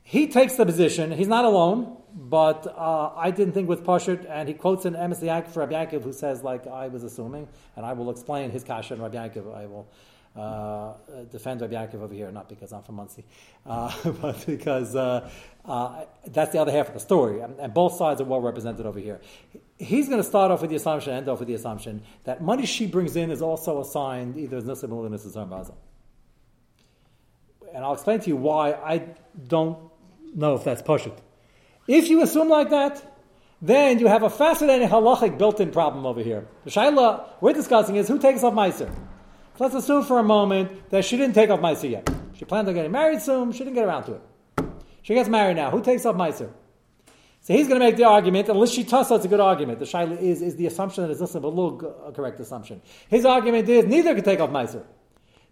He 0.03 0.27
takes 0.27 0.55
the 0.55 0.67
position. 0.67 1.11
He's 1.11 1.27
not 1.27 1.45
alone, 1.45 1.97
but 2.13 2.67
uh, 2.77 3.11
I 3.15 3.31
didn't 3.31 3.53
think 3.53 3.67
with 3.67 3.83
Pashut, 3.83 4.29
and 4.29 4.47
he 4.47 4.53
quotes 4.53 4.85
an 4.85 4.93
Emes 4.93 5.47
for 5.49 5.61
Rabbi 5.61 5.73
Yaakov, 5.73 6.03
who 6.03 6.13
says, 6.13 6.43
like 6.43 6.67
I 6.67 6.89
was 6.89 7.03
assuming, 7.03 7.47
and 7.75 7.83
I 7.83 7.93
will 7.93 8.11
explain 8.11 8.51
his 8.51 8.63
kasha 8.63 8.93
and 8.93 9.01
Rabbi 9.01 9.17
Yaakov. 9.17 9.57
I 9.57 9.65
will 9.65 9.87
uh, 10.35 10.93
defend 11.31 11.61
Rabbi 11.61 11.87
over 11.97 12.13
here, 12.13 12.31
not 12.31 12.47
because 12.47 12.71
I'm 12.71 12.83
from 12.83 12.95
Monsey, 12.95 13.25
uh, 13.65 13.93
but 14.21 14.45
because 14.45 14.95
uh, 14.95 15.29
uh, 15.65 16.05
that's 16.27 16.51
the 16.51 16.59
other 16.59 16.71
half 16.71 16.87
of 16.87 16.93
the 16.93 16.99
story, 16.99 17.41
and, 17.41 17.59
and, 17.59 17.73
both 17.73 17.95
sides 17.95 18.21
are 18.21 18.25
well 18.25 18.39
represented 18.39 18.85
over 18.85 18.99
here. 18.99 19.19
He's 19.77 20.07
going 20.07 20.19
to 20.19 20.27
start 20.27 20.51
off 20.51 20.61
with 20.61 20.69
the 20.69 20.75
assumption, 20.75 21.13
end 21.13 21.27
off 21.27 21.39
with 21.39 21.47
the 21.47 21.55
assumption 21.55 22.03
that 22.25 22.41
money 22.41 22.65
she 22.65 22.85
brings 22.85 23.15
in 23.15 23.31
is 23.31 23.41
also 23.41 23.81
assigned 23.81 24.37
either 24.37 24.57
as 24.57 24.65
Nisim 24.65 24.91
or 24.91 25.09
Nisim 25.09 25.49
Baza. 25.49 25.73
And 27.73 27.83
I'll 27.83 27.93
explain 27.93 28.19
to 28.21 28.27
you 28.27 28.35
why 28.35 28.73
I 28.73 29.05
don't 29.47 29.77
know 30.33 30.55
if 30.55 30.63
that's 30.63 30.81
Pashut. 30.81 31.17
If 31.87 32.09
you 32.09 32.21
assume 32.21 32.49
like 32.49 32.69
that, 32.69 33.03
then 33.61 33.99
you 33.99 34.07
have 34.07 34.23
a 34.23 34.29
fascinating 34.29 34.87
halachic 34.87 35.37
built-in 35.37 35.71
problem 35.71 36.05
over 36.05 36.21
here. 36.21 36.47
The 36.63 36.71
shaila 36.71 37.25
we're 37.41 37.53
discussing 37.53 37.95
is 37.95 38.07
who 38.07 38.19
takes 38.19 38.43
off 38.43 38.53
Meiser. 38.53 38.93
Let's 39.59 39.75
assume 39.75 40.03
for 40.03 40.19
a 40.19 40.23
moment 40.23 40.89
that 40.89 41.03
she 41.03 41.17
didn't 41.17 41.35
take 41.35 41.49
off 41.49 41.59
Meiser 41.59 41.89
yet. 41.89 42.09
She 42.33 42.45
planned 42.45 42.67
on 42.69 42.73
getting 42.73 42.91
married 42.91 43.21
soon, 43.21 43.51
she 43.51 43.59
didn't 43.59 43.73
get 43.73 43.85
around 43.85 44.05
to 44.05 44.13
it. 44.13 44.21
She 45.01 45.13
gets 45.13 45.27
married 45.27 45.57
now. 45.57 45.69
Who 45.69 45.81
takes 45.81 46.05
off 46.05 46.15
Meiser? 46.15 46.49
So 47.41 47.53
he's 47.53 47.67
going 47.67 47.79
to 47.79 47.85
make 47.85 47.97
the 47.97 48.03
argument, 48.03 48.47
unless 48.49 48.71
she 48.71 48.83
tussa, 48.83 49.15
it's 49.15 49.25
a 49.25 49.27
good 49.27 49.39
argument. 49.39 49.79
The 49.79 49.85
shaila 49.85 50.19
is, 50.19 50.41
is 50.41 50.55
the 50.55 50.65
assumption 50.67 51.03
that 51.03 51.11
is 51.11 51.21
listen, 51.21 51.41
but 51.41 51.49
a 51.49 51.87
uh, 51.87 52.11
correct 52.11 52.39
assumption. 52.39 52.81
His 53.09 53.25
argument 53.25 53.67
is 53.67 53.85
neither 53.85 54.13
can 54.15 54.23
take 54.23 54.39
off 54.39 54.49
Meiser. 54.49 54.83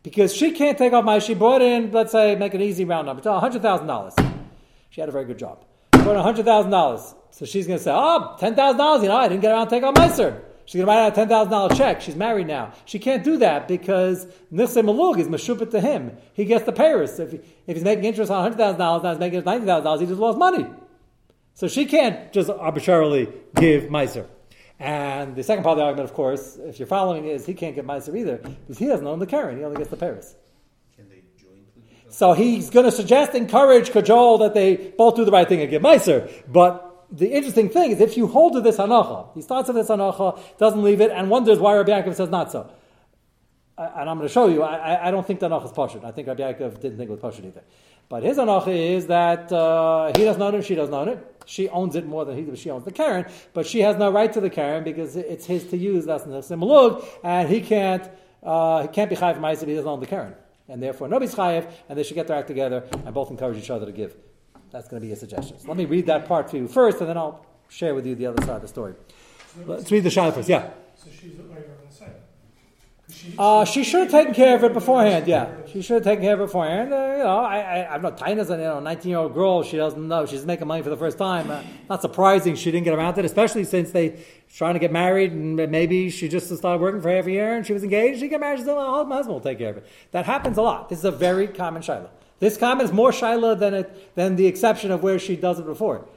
Because 0.04 0.34
she 0.34 0.52
can't 0.52 0.78
take 0.78 0.94
off 0.94 1.04
Meiser. 1.04 1.28
She 1.28 1.34
brought 1.34 1.62
in, 1.62 1.92
let's 1.92 2.12
say, 2.12 2.36
make 2.36 2.54
an 2.54 2.62
easy 2.62 2.86
round 2.86 3.08
number, 3.08 3.22
$100,000. 3.22 4.44
She 4.90 5.02
had 5.02 5.10
a 5.10 5.12
very 5.12 5.26
good 5.26 5.40
job. 5.40 5.66
Brought 5.92 6.16
in 6.16 6.46
$100,000. 6.46 7.16
So 7.32 7.46
she's 7.46 7.68
going 7.68 7.80
to 7.80 7.84
say, 7.84 7.92
oh, 7.94 8.38
$10,000, 8.40 9.02
you 9.02 9.10
know, 9.10 9.18
I 9.18 9.28
didn't 9.28 9.42
get 9.42 9.52
around 9.52 9.68
to 9.68 9.70
take 9.70 9.84
off 9.84 9.96
Meiser. 9.96 10.42
She's 10.68 10.80
going 10.80 10.86
to 10.86 10.92
write 10.92 11.06
out 11.06 11.14
a 11.14 11.16
ten 11.16 11.30
thousand 11.30 11.52
dollar 11.52 11.74
check. 11.74 12.02
She's 12.02 12.18
married 12.18 12.48
now. 12.48 12.74
She 12.84 13.00
can't 13.00 13.24
do 13.24 13.38
that 13.38 13.70
because 13.70 14.26
Nifse 14.52 14.84
Malug 14.84 15.18
is 15.18 15.30
mashupit 15.30 15.72
to 15.72 15.80
him. 15.80 16.18
He 16.34 16.44
gets 16.44 16.66
the 16.66 16.74
Peiros. 16.74 17.22
If, 17.22 17.32
he, 17.32 17.38
if 17.68 17.78
he's 17.78 17.86
making 17.86 18.04
interest 18.04 18.30
on 18.30 18.44
hundred 18.44 18.58
thousand 18.58 18.80
dollars, 18.80 19.02
now 19.02 19.12
he's 19.12 19.20
making 19.20 19.44
ninety 19.46 19.66
thousand 19.66 19.86
dollars. 19.86 20.02
He 20.02 20.08
just 20.08 20.20
lost 20.20 20.38
money. 20.38 20.66
So 21.54 21.70
she 21.70 21.86
can't 21.86 22.34
just 22.34 22.50
arbitrarily 22.50 23.30
give 23.56 23.84
Meiser. 23.84 24.28
And 24.78 25.38
the 25.38 25.44
second 25.44 25.64
part 25.64 25.74
of 25.74 25.78
the 25.78 25.86
argument, 25.86 26.10
of 26.10 26.16
course, 26.16 26.58
if 26.58 26.80
you're 26.80 26.88
following, 26.88 27.26
is 27.28 27.46
he 27.46 27.54
can't 27.54 27.74
get 27.74 27.88
Meiser 27.88 28.14
either 28.16 28.36
because 28.36 28.78
he 28.78 28.88
doesn't 28.88 29.08
own 29.08 29.20
the 29.20 29.26
Keren. 29.26 29.58
He 29.58 29.64
only 29.64 29.78
gets 29.78 29.90
the 29.90 29.96
Peiros. 29.98 30.36
So 32.10 32.34
he's 32.34 32.70
going 32.70 32.86
to 32.86 32.92
suggest, 32.92 33.36
encourage, 33.36 33.92
cajole 33.92 34.38
that 34.40 34.54
they 34.54 34.76
both 34.76 35.16
do 35.16 35.26
the 35.26 35.32
right 35.32 35.48
thing 35.48 35.62
and 35.62 35.70
give 35.70 35.82
Meiser. 35.82 36.32
But 36.48 36.87
the 37.12 37.32
interesting 37.32 37.70
thing 37.70 37.92
is 37.92 38.02
if 38.02 38.18
you 38.18 38.28
hold 38.28 38.54
to 38.54 38.62
this 38.62 38.78
hanacha, 38.78 39.34
he 39.34 39.42
starts 39.42 39.68
with 39.68 39.78
this 39.78 39.88
hanacha, 39.88 40.40
doesn't 40.58 40.84
leave 40.84 41.02
it, 41.02 41.12
and 41.12 41.30
wonders 41.30 41.60
why 41.60 41.76
Rabbi 41.76 41.92
Yaakov 41.92 42.16
says 42.16 42.30
not 42.30 42.52
so. 42.52 42.70
And 43.78 44.10
I'm 44.10 44.18
going 44.18 44.28
to 44.28 44.34
show 44.34 44.48
you, 44.48 44.64
I, 44.64 45.08
I 45.08 45.12
don't 45.12 45.26
think 45.26 45.40
the 45.40 45.56
is 45.58 45.72
pashut. 45.72 46.04
I 46.04 46.12
think 46.12 46.28
Rabbi 46.28 46.42
Yaakov 46.42 46.82
didn't 46.82 46.98
think 46.98 47.10
it 47.10 47.22
was 47.22 47.22
pashut 47.22 47.46
either. 47.46 47.64
But 48.10 48.24
his 48.24 48.38
hanacha 48.38 48.76
is 48.76 49.08
that 49.08 49.52
uh, 49.52 50.12
he 50.18 50.24
doesn't 50.24 50.42
own 50.42 50.56
it, 50.56 50.66
she 50.66 50.76
doesn't 50.76 50.94
own 50.94 51.10
it. 51.10 51.38
She 51.46 51.70
owns 51.70 51.96
it 51.96 52.06
more 52.06 52.26
than 52.26 52.36
he, 52.36 52.44
does. 52.44 52.60
she 52.60 52.70
owns 52.70 52.84
the 52.84 52.92
Keren, 52.92 53.26
but 53.54 53.66
she 53.66 53.80
has 53.82 53.96
no 53.96 54.12
right 54.12 54.32
to 54.34 54.42
the 54.42 54.50
Keren 54.50 54.84
because 54.84 55.16
it's 55.16 55.46
his 55.46 55.66
to 55.70 55.78
use. 55.78 56.06
That's 56.06 56.26
the 56.26 56.40
simulug, 56.42 57.06
and 57.24 57.48
he 57.48 57.62
can't 57.62 58.10
uh, 58.44 58.82
he 58.82 58.88
can't 58.90 59.10
be 59.10 59.16
chayiv 59.16 59.38
if 59.54 59.68
he 59.68 59.74
doesn't 59.74 59.88
own 59.88 60.02
the 60.02 60.08
Keren, 60.08 60.36
and 60.68 60.84
therefore 60.84 61.08
nobody's 61.08 61.34
chayiv, 61.34 61.72
and 61.88 61.98
they 61.98 62.04
should 62.04 62.16
get 62.16 62.28
their 62.28 62.38
act 62.38 62.48
together 62.48 62.84
and 63.06 63.14
both 63.14 63.32
encourage 63.32 63.58
each 63.58 63.70
other 63.70 63.86
to 63.86 63.94
give. 63.94 64.14
That's 64.72 64.88
going 64.88 65.00
to 65.00 65.02
be 65.02 65.08
your 65.08 65.18
suggestion. 65.18 65.60
So 65.60 65.68
let 65.68 65.78
me 65.78 65.86
read 65.86 66.06
that 66.08 66.28
part 66.28 66.50
to 66.50 66.58
you 66.58 66.68
first, 66.68 67.00
and 67.00 67.10
then 67.10 67.18
I'll 67.18 67.46
share 67.70 67.96
with 67.96 68.06
you 68.06 68.16
the 68.16 68.28
other 68.28 68.42
side 68.46 68.56
of 68.58 68.62
the 68.62 68.68
story. 68.68 68.94
Let's 69.66 69.92
read 69.92 70.04
the 70.04 70.10
Shai 70.10 70.32
first. 70.32 70.50
Yeah. 70.50 70.70
So 70.96 71.10
she's 71.12 71.34
uh, 73.38 73.66
she 73.66 73.84
should 73.84 74.02
have 74.02 74.12
taken 74.12 74.34
care 74.34 74.56
of 74.56 74.64
it 74.64 74.74
beforehand. 74.74 75.28
Yeah, 75.28 75.50
she 75.72 75.82
should 75.82 75.96
have 75.96 76.04
taken 76.04 76.24
care 76.24 76.34
of 76.34 76.42
it 76.42 76.46
beforehand. 76.46 76.94
Uh, 76.94 77.14
you 77.18 77.24
know, 77.24 77.40
I, 77.40 77.60
I, 77.60 77.94
I'm 77.94 78.02
not 78.02 78.18
tiny 78.18 78.40
as 78.40 78.50
a 78.50 78.54
you 78.54 78.64
know, 78.64 78.80
19 78.80 79.10
year 79.10 79.20
old 79.20 79.34
girl. 79.34 79.64
She 79.64 79.78
doesn't 79.78 80.08
know. 80.08 80.26
She's 80.26 80.46
making 80.46 80.68
money 80.68 80.84
for 80.84 80.90
the 80.90 80.98
first 80.98 81.18
time. 81.18 81.50
Uh, 81.50 81.64
not 81.90 82.02
surprising 82.02 82.56
she 82.56 82.72
didn't 82.72 82.84
get 82.84 82.94
around 82.94 83.14
to 83.16 83.22
it, 83.22 83.26
especially 83.26 83.64
since 83.64 83.92
they 83.92 84.20
trying 84.54 84.74
to 84.74 84.80
get 84.80 84.92
married 84.92 85.32
and 85.32 85.56
maybe 85.72 86.10
she 86.10 86.28
just 86.28 86.56
started 86.56 86.82
working 86.82 87.02
for 87.02 87.10
half 87.10 87.26
a 87.28 87.32
year 87.32 87.56
and 87.56 87.66
she 87.66 87.74
was 87.74 87.84
engaged. 87.84 88.20
She 88.20 88.28
got 88.28 88.40
married. 88.40 88.60
She 88.60 88.66
said, 88.66 88.76
"Oh, 88.78 89.04
my 89.06 89.16
husband 89.16 89.36
will 89.36 89.42
take 89.42 89.58
care 89.58 89.70
of 89.70 89.78
it." 89.78 89.88
That 90.12 90.26
happens 90.26 90.58
a 90.58 90.62
lot. 90.62 90.90
This 90.90 91.00
is 91.00 91.06
a 91.06 91.12
very 91.12 91.48
common 91.48 91.82
shiloh. 91.82 92.10
This 92.40 92.58
comment 92.58 92.90
is 92.90 92.94
more 92.94 93.12
Shaila 93.12 93.58
than, 93.58 93.74
it, 93.74 94.16
than 94.16 94.36
the 94.36 94.46
exception 94.46 94.92
of 94.92 95.02
where 95.02 95.18
she 95.18 95.36
does 95.36 95.60
it 95.60 95.66
before. 95.66 96.08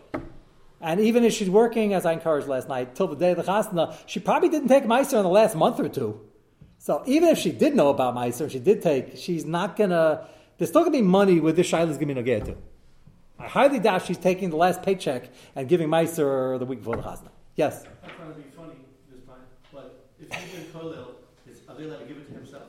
And 0.81 1.00
even 1.00 1.25
if 1.25 1.33
she's 1.33 1.50
working, 1.50 1.93
as 1.93 2.07
I 2.07 2.12
encouraged 2.12 2.49
last 2.49 2.69
night, 2.69 2.95
till 2.95 3.07
the 3.07 3.17
day 3.17 3.33
of 3.33 3.37
the 3.37 3.43
chasna, 3.43 3.97
she 4.07 4.19
probably 4.21 4.49
didn't 4.49 4.69
take 4.69 4.85
Meiser 4.85 5.19
in 5.19 5.23
the 5.23 5.29
last 5.29 5.55
month 5.55 5.79
or 5.79 5.89
two. 5.89 6.21
So 6.79 7.03
even 7.07 7.29
if 7.29 7.39
she 7.39 7.53
did 7.53 7.77
know 7.77 7.89
about 7.91 8.15
Meiser, 8.15 8.50
she 8.50 8.59
did 8.59 8.81
take, 8.81 9.17
she's 9.17 9.45
not 9.45 9.77
gonna, 9.77 10.27
there's 10.57 10.71
still 10.71 10.83
gonna 10.83 10.97
be 10.97 11.03
money 11.03 11.39
with 11.39 11.57
this 11.57 11.71
Shaila's 11.71 11.99
gonna 11.99 12.15
be 12.15 12.23
no 12.23 12.23
to. 12.23 12.57
I 13.39 13.49
highly 13.49 13.79
doubt 13.79 14.07
she's 14.07 14.19
taking 14.19 14.49
the 14.49 14.57
last 14.57 14.83
paycheck 14.83 15.31
and 15.55 15.69
giving 15.69 15.89
Meiser 15.89 16.59
the 16.59 16.65
week 16.65 16.79
before 16.79 16.97
the 16.97 17.03
chasna. 17.03 17.29
Yes? 17.57 17.85
I'm 18.03 18.11
trying 18.11 18.29
to 18.29 18.35
be 18.35 18.50
funny 18.57 18.75
this 19.12 19.23
time, 19.27 19.41
but 19.73 20.07
if 20.19 20.33
he's 20.33 20.61
in 20.61 20.65
Kolil, 20.73 21.09
are 21.69 21.75
they 21.75 21.85
allowed 21.85 21.99
to 21.99 22.05
give 22.07 22.17
it 22.17 22.27
to 22.29 22.33
himself? 22.33 22.62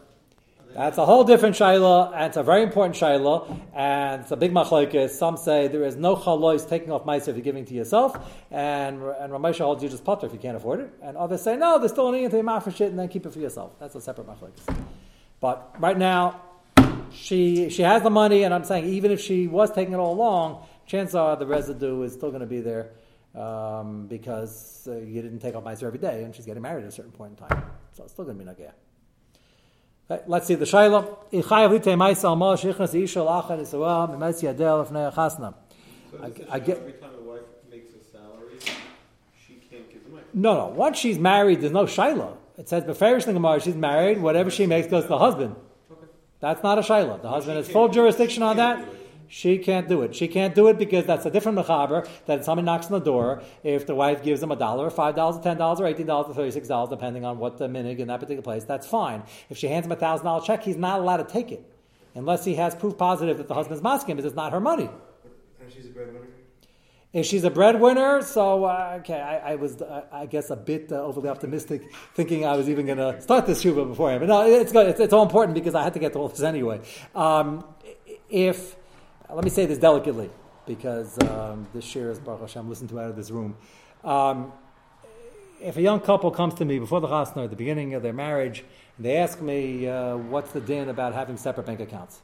That's 0.74 0.98
a 0.98 1.06
whole 1.06 1.24
different 1.24 1.56
shaila, 1.56 2.14
and 2.14 2.24
it's 2.26 2.38
a 2.38 2.44
very 2.44 2.64
important 2.64 2.96
shaila, 2.96 3.60
and 3.76 4.22
it's 4.22 4.32
a 4.32 4.38
big 4.38 4.54
machlokes. 4.54 5.10
Some 5.10 5.36
say 5.36 5.68
there 5.68 5.84
is 5.84 5.98
no 5.98 6.16
chalois 6.16 6.68
taking 6.68 6.92
off 6.92 7.06
mice 7.06 7.28
if 7.28 7.36
you're 7.36 7.44
giving 7.44 7.66
to 7.66 7.74
yourself, 7.74 8.16
and 8.52 9.02
and 9.02 9.34
Ramesha 9.34 9.60
holds 9.60 9.84
you 9.84 9.90
just 9.90 10.06
potter 10.06 10.28
if 10.28 10.34
you 10.34 10.40
can't 10.40 10.56
afford 10.56 10.80
it, 10.80 10.94
and 11.04 11.18
others 11.18 11.42
say 11.42 11.58
no, 11.58 11.78
there's 11.78 11.92
still 11.92 12.08
an 12.10 12.16
into 12.16 12.38
your 12.38 12.62
for 12.62 12.72
shit, 12.72 12.90
and 12.90 12.98
then 12.98 13.10
keep 13.10 13.26
it 13.26 13.34
for 13.34 13.40
yourself. 13.40 13.74
That's 13.80 13.96
a 13.96 14.02
separate 14.02 14.28
machlokes. 14.28 14.62
But 15.42 15.76
right 15.80 15.98
now, 15.98 16.42
she 17.12 17.70
she 17.70 17.82
has 17.82 18.02
the 18.02 18.10
money, 18.10 18.44
and 18.44 18.54
I'm 18.54 18.64
saying 18.64 18.86
even 18.86 19.12
if 19.12 19.20
she 19.20 19.48
was 19.48 19.72
taking 19.72 19.94
it 19.94 19.98
all 19.98 20.14
along, 20.14 20.66
chances 20.86 21.16
are 21.16 21.36
the 21.36 21.48
residue 21.48 22.02
is 22.04 22.14
still 22.14 22.30
going 22.30 22.42
to 22.42 22.48
be 22.48 22.62
there 22.62 22.92
um, 23.36 24.08
because 24.08 24.88
uh, 24.88 24.96
you 24.98 25.22
didn't 25.22 25.40
take 25.40 25.56
off 25.56 25.64
mice 25.64 25.84
every 25.84 26.00
day, 26.00 26.24
and 26.24 26.34
she's 26.34 26.46
getting 26.46 26.64
married 26.64 26.84
at 26.84 26.90
a 26.90 26.92
certain 26.92 27.12
point 27.12 27.32
in 27.32 27.48
time, 27.48 27.66
so 27.92 28.04
it's 28.04 28.14
still 28.14 28.24
going 28.24 28.38
to 28.38 28.44
be 28.46 28.50
nagaya. 28.50 28.72
Let's 30.28 30.48
see 30.48 30.56
the 30.56 30.66
Shaila. 30.66 31.18
Ichayav 31.32 31.72
lite 31.72 31.86
ma'isa 31.86 32.26
al 32.26 32.36
mal 32.36 32.58
sheichnas 32.58 32.94
isha 33.02 33.20
lachan 33.20 33.60
isawah 33.62 34.10
mimaisi 34.10 34.44
yadel 34.54 34.86
lefnei 34.86 35.14
chasna. 35.14 35.54
I 36.50 36.60
get 36.60 36.78
every 36.78 36.92
time 36.94 37.12
the 37.16 37.22
wife 37.22 37.42
makes 37.72 37.94
a 37.94 38.04
salary, 38.12 38.60
she 39.48 39.54
can't 39.70 39.90
give 39.90 40.04
the 40.04 40.10
money. 40.10 40.26
No, 40.34 40.56
no. 40.56 40.68
Once 40.68 40.98
she's 41.00 41.18
married, 41.18 41.62
there's 41.62 41.72
no 41.72 41.86
Shaila. 41.86 42.36
It 42.58 42.68
says 42.68 42.84
beferish 42.84 43.26
the 43.26 43.32
Gemara. 43.32 43.62
She's 43.62 43.76
married. 43.76 44.22
Whatever 44.22 44.52
she 44.52 44.66
makes 44.66 44.88
goes 44.88 45.04
to 45.04 45.10
the 45.10 45.18
husband. 45.18 45.56
Okay. 45.90 46.06
That's 46.42 46.62
not 46.62 46.78
a 46.78 46.82
Shaila. 46.82 47.22
The 47.22 47.30
husband 47.30 47.58
has 47.58 47.70
full 47.70 47.88
jurisdiction 47.88 48.44
on 48.44 48.58
that. 48.58 48.86
She 49.34 49.60
can't 49.60 49.88
do 49.88 50.02
it. 50.02 50.14
She 50.14 50.28
can't 50.28 50.54
do 50.54 50.68
it 50.68 50.78
because 50.78 51.06
that's 51.06 51.26
a 51.26 51.32
different 51.32 51.58
mechaber 51.58 52.06
that 52.26 52.44
somebody 52.44 52.66
knocks 52.66 52.88
on 52.88 52.92
the 52.92 53.00
door. 53.00 53.42
If 53.64 53.88
the 53.88 53.96
wife 53.96 54.24
gives 54.24 54.44
him 54.44 54.52
a 54.52 54.58
dollar, 54.58 54.88
or 54.88 54.90
five 54.90 55.16
dollars, 55.16 55.38
or 55.38 55.42
ten 55.42 55.56
dollars, 55.56 55.80
or 55.80 55.88
eighteen 55.88 56.06
dollars, 56.06 56.30
or 56.30 56.34
thirty-six 56.34 56.68
dollars, 56.68 56.90
depending 56.90 57.24
on 57.24 57.40
what 57.40 57.58
the 57.58 57.70
minig 57.70 58.00
in 58.00 58.10
that 58.10 58.20
particular 58.20 58.42
place, 58.42 58.66
that's 58.66 58.86
fine. 58.86 59.24
If 59.50 59.58
she 59.58 59.68
hands 59.68 59.86
him 59.86 59.94
a 59.94 59.96
thousand 59.96 60.26
dollar 60.26 60.46
check, 60.46 60.64
he's 60.64 60.76
not 60.76 61.00
allowed 61.00 61.18
to 61.18 61.24
take 61.24 61.50
it 61.54 61.66
unless 62.14 62.44
he 62.44 62.56
has 62.56 62.76
proof 62.76 62.98
positive 62.98 63.38
that 63.38 63.48
the 63.48 63.54
husband's 63.54 63.82
masking 63.82 64.18
because 64.18 64.28
it's 64.28 64.36
not 64.36 64.52
her 64.52 64.60
money. 64.60 64.90
And 65.62 65.72
she's 65.72 65.86
a 65.86 65.92
breadwinner. 65.92 66.28
If 67.14 67.26
she's 67.26 67.46
a 67.46 67.50
breadwinner, 67.50 68.24
so 68.24 68.66
uh, 68.66 68.98
okay, 69.00 69.22
I, 69.22 69.54
I 69.54 69.56
was, 69.56 69.82
uh, 69.82 70.08
I 70.12 70.26
guess, 70.26 70.50
a 70.50 70.58
bit 70.58 70.92
uh, 70.92 70.96
overly 70.96 71.30
optimistic, 71.30 71.84
thinking 72.16 72.46
I 72.46 72.58
was 72.58 72.68
even 72.68 72.86
going 72.86 72.98
to 72.98 73.22
start 73.22 73.46
this 73.46 73.62
shuba 73.62 73.86
beforehand. 73.86 74.20
But 74.20 74.28
no, 74.28 74.46
it's 74.46 74.74
good. 74.74 74.88
It's, 74.88 75.00
it's, 75.00 75.14
all 75.14 75.24
important 75.24 75.56
because 75.56 75.74
I 75.74 75.84
had 75.84 75.94
to 75.94 76.00
get 76.00 76.12
to 76.14 76.20
all 76.20 76.28
this 76.28 76.42
anyway. 76.42 76.82
Um, 77.16 77.64
if 78.30 78.76
let 79.34 79.44
me 79.44 79.50
say 79.50 79.66
this 79.66 79.78
delicately, 79.78 80.30
because 80.66 81.18
um, 81.24 81.68
this 81.74 81.86
share 81.86 82.12
is 82.12 82.20
Baruch 82.20 82.42
Hashem 82.42 82.68
listened 82.68 82.90
to 82.90 83.00
out 83.00 83.10
of 83.10 83.16
this 83.16 83.32
room. 83.32 83.56
Um, 84.04 84.52
if 85.62 85.78
a 85.78 85.82
young 85.82 86.00
couple 86.00 86.32
comes 86.32 86.54
to 86.56 86.66
me 86.66 86.80
before 86.80 87.02
the 87.02 87.08
chasna 87.08 87.46
at 87.46 87.50
the 87.50 87.56
beginning 87.56 87.94
of 87.94 88.04
their 88.04 88.14
marriage, 88.14 88.64
and 88.98 89.06
they 89.06 89.18
ask 89.18 89.40
me 89.42 89.88
uh, 89.88 90.18
what's 90.18 90.52
the 90.52 90.60
din 90.62 90.90
about 90.90 91.14
having 91.14 91.38
separate 91.38 91.66
bank 91.66 91.80
accounts. 91.80 92.22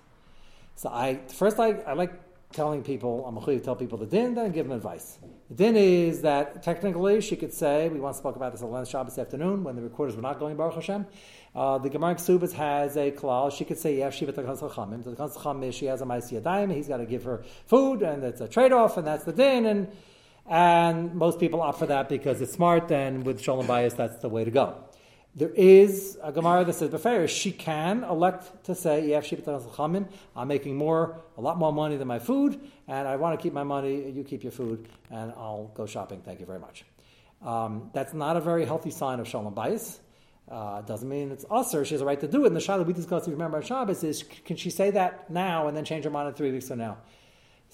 So 0.75 0.89
I 0.89 1.19
first 1.27 1.59
I, 1.59 1.71
I 1.81 1.93
like 1.93 2.13
telling 2.54 2.84
people 2.84 3.25
I'm 3.25 3.36
to 3.60 3.66
tell 3.66 3.75
people 3.75 3.98
the 3.98 4.06
din, 4.06 4.34
then 4.34 4.51
give 4.51 4.68
them 4.68 4.75
advice. 4.75 5.18
The 5.50 5.56
din 5.56 5.75
is 5.75 6.22
that 6.22 6.63
technically 6.63 7.22
she 7.22 7.36
could 7.36 7.54
say 7.54 7.89
we 7.89 8.00
once 8.00 8.18
spoke 8.18 8.36
about 8.36 8.51
this 8.51 8.62
on 8.62 8.72
last 8.72 8.92
Shabbos 8.92 9.18
afternoon 9.18 9.63
when 9.63 9.75
the 9.75 9.82
recorders 9.82 10.16
were 10.16 10.22
not 10.22 10.39
going 10.39 10.56
Baruch 10.56 10.75
Hashem. 10.75 11.06
Uh, 11.56 11.77
the 11.77 11.89
Gemara 11.89 12.16
Ksubas 12.16 12.54
has 12.54 12.96
a 12.98 13.12
klal. 13.12 13.51
She 13.51 13.66
could 13.66 13.77
say 13.77 13.98
yes, 13.98 14.13
she 14.13 14.25
but 14.25 14.36
the 14.36 14.44
is 14.44 15.75
she 15.75 15.86
has 15.86 16.01
a 16.01 16.06
Maisi 16.06 16.42
Adayim. 16.42 16.74
He's 16.74 16.88
got 16.88 16.98
to 16.98 17.06
give 17.06 17.24
her 17.24 17.44
food, 17.66 18.01
and 18.01 18.24
it's 18.24 18.42
a 18.42 18.48
trade 18.48 18.72
off, 18.72 18.98
and 18.98 19.08
that's 19.08 19.24
the 19.24 19.34
din. 19.34 19.66
And 19.66 19.88
and 20.50 21.13
most 21.13 21.39
people 21.39 21.62
opt 21.62 21.80
for 21.80 21.88
that 21.88 22.08
because 22.10 22.42
it's 22.42 22.54
smart, 22.54 22.92
and 22.92 23.25
with 23.25 23.42
Shalom 23.42 23.68
bias, 23.68 23.94
that's 23.94 24.20
the 24.20 24.30
way 24.30 24.46
to 24.46 24.51
go. 24.51 24.87
There 25.38 25.51
is 25.51 26.17
a 26.24 26.32
Gemara 26.32 26.65
that 26.65 26.74
says, 26.74 26.89
Befair, 26.89 27.27
she 27.27 27.51
can 27.51 28.03
elect 28.03 28.65
to 28.65 28.74
say, 28.74 29.13
I'm 30.36 30.48
making 30.48 30.75
more, 30.75 31.22
a 31.38 31.41
lot 31.41 31.58
more 31.60 31.72
money 31.72 31.96
than 31.96 32.08
my 32.08 32.17
food, 32.17 32.60
and 32.88 33.08
I 33.08 33.17
want 33.17 33.38
to 33.38 33.44
keep 33.44 33.53
my 33.53 33.63
money, 33.63 34.10
you 34.10 34.24
keep 34.24 34.41
your 34.41 34.51
food, 34.51 34.88
and 35.12 35.32
I'll 35.34 35.70
go 35.75 35.86
shopping. 35.86 36.24
Thank 36.25 36.39
you 36.39 36.48
very 36.48 36.58
much. 36.58 36.86
Um, 37.46 37.91
that's 37.94 38.15
not 38.15 38.36
a 38.36 38.41
very 38.41 38.65
healthy 38.65 38.89
sign 38.89 39.20
of 39.20 39.27
Shalom 39.27 39.53
bias. 39.53 40.00
Uh, 40.50 40.82
doesn't 40.82 41.08
mean 41.08 41.29
it's 41.29 41.46
usher. 41.51 41.86
She 41.86 41.94
has 41.94 42.01
a 42.01 42.06
right 42.06 42.20
to 42.20 42.27
do 42.27 42.46
it. 42.46 42.48
And 42.48 42.56
the 42.56 42.60
shaila 42.60 42.84
we 42.84 42.94
discussed, 42.94 43.27
if 43.27 43.32
you 43.32 43.36
remember 43.36 43.58
on 43.58 43.63
Shabbos, 43.63 44.03
is 44.03 44.24
can 44.24 44.56
she 44.56 44.72
say 44.72 44.89
that 44.91 45.29
now 45.29 45.67
and 45.67 45.77
then 45.77 45.86
change 45.86 46.03
her 46.06 46.10
mind 46.10 46.29
in 46.29 46.34
three 46.34 46.51
weeks 46.51 46.70
from 46.70 46.79
now? 46.79 46.98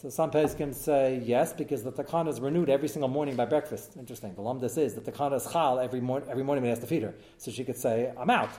So 0.04 0.10
some 0.10 0.32
can 0.32 0.74
say 0.74 1.22
yes, 1.24 1.54
because 1.54 1.82
the 1.82 1.92
takana 1.94 2.28
is 2.28 2.42
renewed 2.42 2.70
every 2.70 2.90
single 2.90 3.08
morning 3.08 3.38
by 3.38 3.46
breakfast. 3.46 3.96
Interesting. 3.98 4.36
The 4.36 4.42
lumdus 4.42 4.78
is 4.78 4.96
the 4.96 5.00
takana 5.00 5.38
is 5.38 5.48
chal 5.50 5.80
every, 5.80 6.02
mor- 6.02 6.26
every 6.30 6.44
morning 6.44 6.62
when 6.62 6.66
he 6.66 6.70
has 6.72 6.80
to 6.80 6.88
feed 6.88 7.04
her. 7.04 7.16
So 7.38 7.52
she 7.52 7.64
could 7.64 7.78
say, 7.78 8.12
I'm 8.18 8.30
out. 8.30 8.50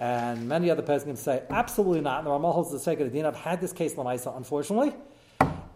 And 0.00 0.48
many 0.48 0.72
other 0.72 0.82
can 0.82 1.14
say, 1.14 1.44
absolutely 1.50 2.00
not. 2.00 2.18
And 2.18 2.26
the 2.26 2.32
Ramah 2.32 2.50
holds 2.50 2.72
the 2.72 2.80
sake 2.80 2.98
of 2.98 3.12
the 3.12 3.22
I've 3.22 3.36
had 3.36 3.60
this 3.60 3.72
case 3.72 3.94
lamaisa, 3.94 4.36
unfortunately. 4.36 4.92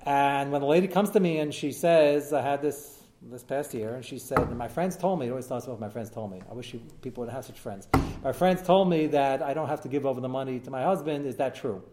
And 0.05 0.50
when 0.50 0.61
the 0.61 0.67
lady 0.67 0.88
comes 0.88 1.11
to 1.11 1.21
me 1.21 1.38
and 1.38 1.55
she 1.55 1.71
says, 1.71 2.33
I 2.33 2.43
had 2.43 2.61
this 2.61 2.99
this 3.31 3.45
past 3.45 3.73
year, 3.73 3.95
and 3.95 4.05
she 4.05 4.19
said, 4.19 4.50
My 4.57 4.67
friends 4.67 4.97
told 4.97 5.21
me, 5.21 5.29
it 5.29 5.31
always 5.31 5.45
starts 5.45 5.69
with 5.69 5.79
my 5.79 5.88
friends 5.88 6.11
told 6.11 6.33
me. 6.33 6.43
I 6.50 6.55
wish 6.55 6.75
you, 6.75 6.81
people 7.00 7.23
would 7.23 7.33
have 7.33 7.45
such 7.45 7.61
friends. 7.61 7.87
My 8.25 8.33
friends 8.33 8.61
told 8.62 8.91
me 8.91 9.07
that 9.07 9.41
I 9.41 9.55
don't 9.55 9.69
have 9.69 9.83
to 9.83 9.88
give 9.88 10.05
over 10.05 10.21
the 10.21 10.29
money 10.29 10.59
to 10.59 10.71
my 10.73 10.83
husband. 10.83 11.26
Is 11.26 11.37
that 11.37 11.55
true? 11.55 11.85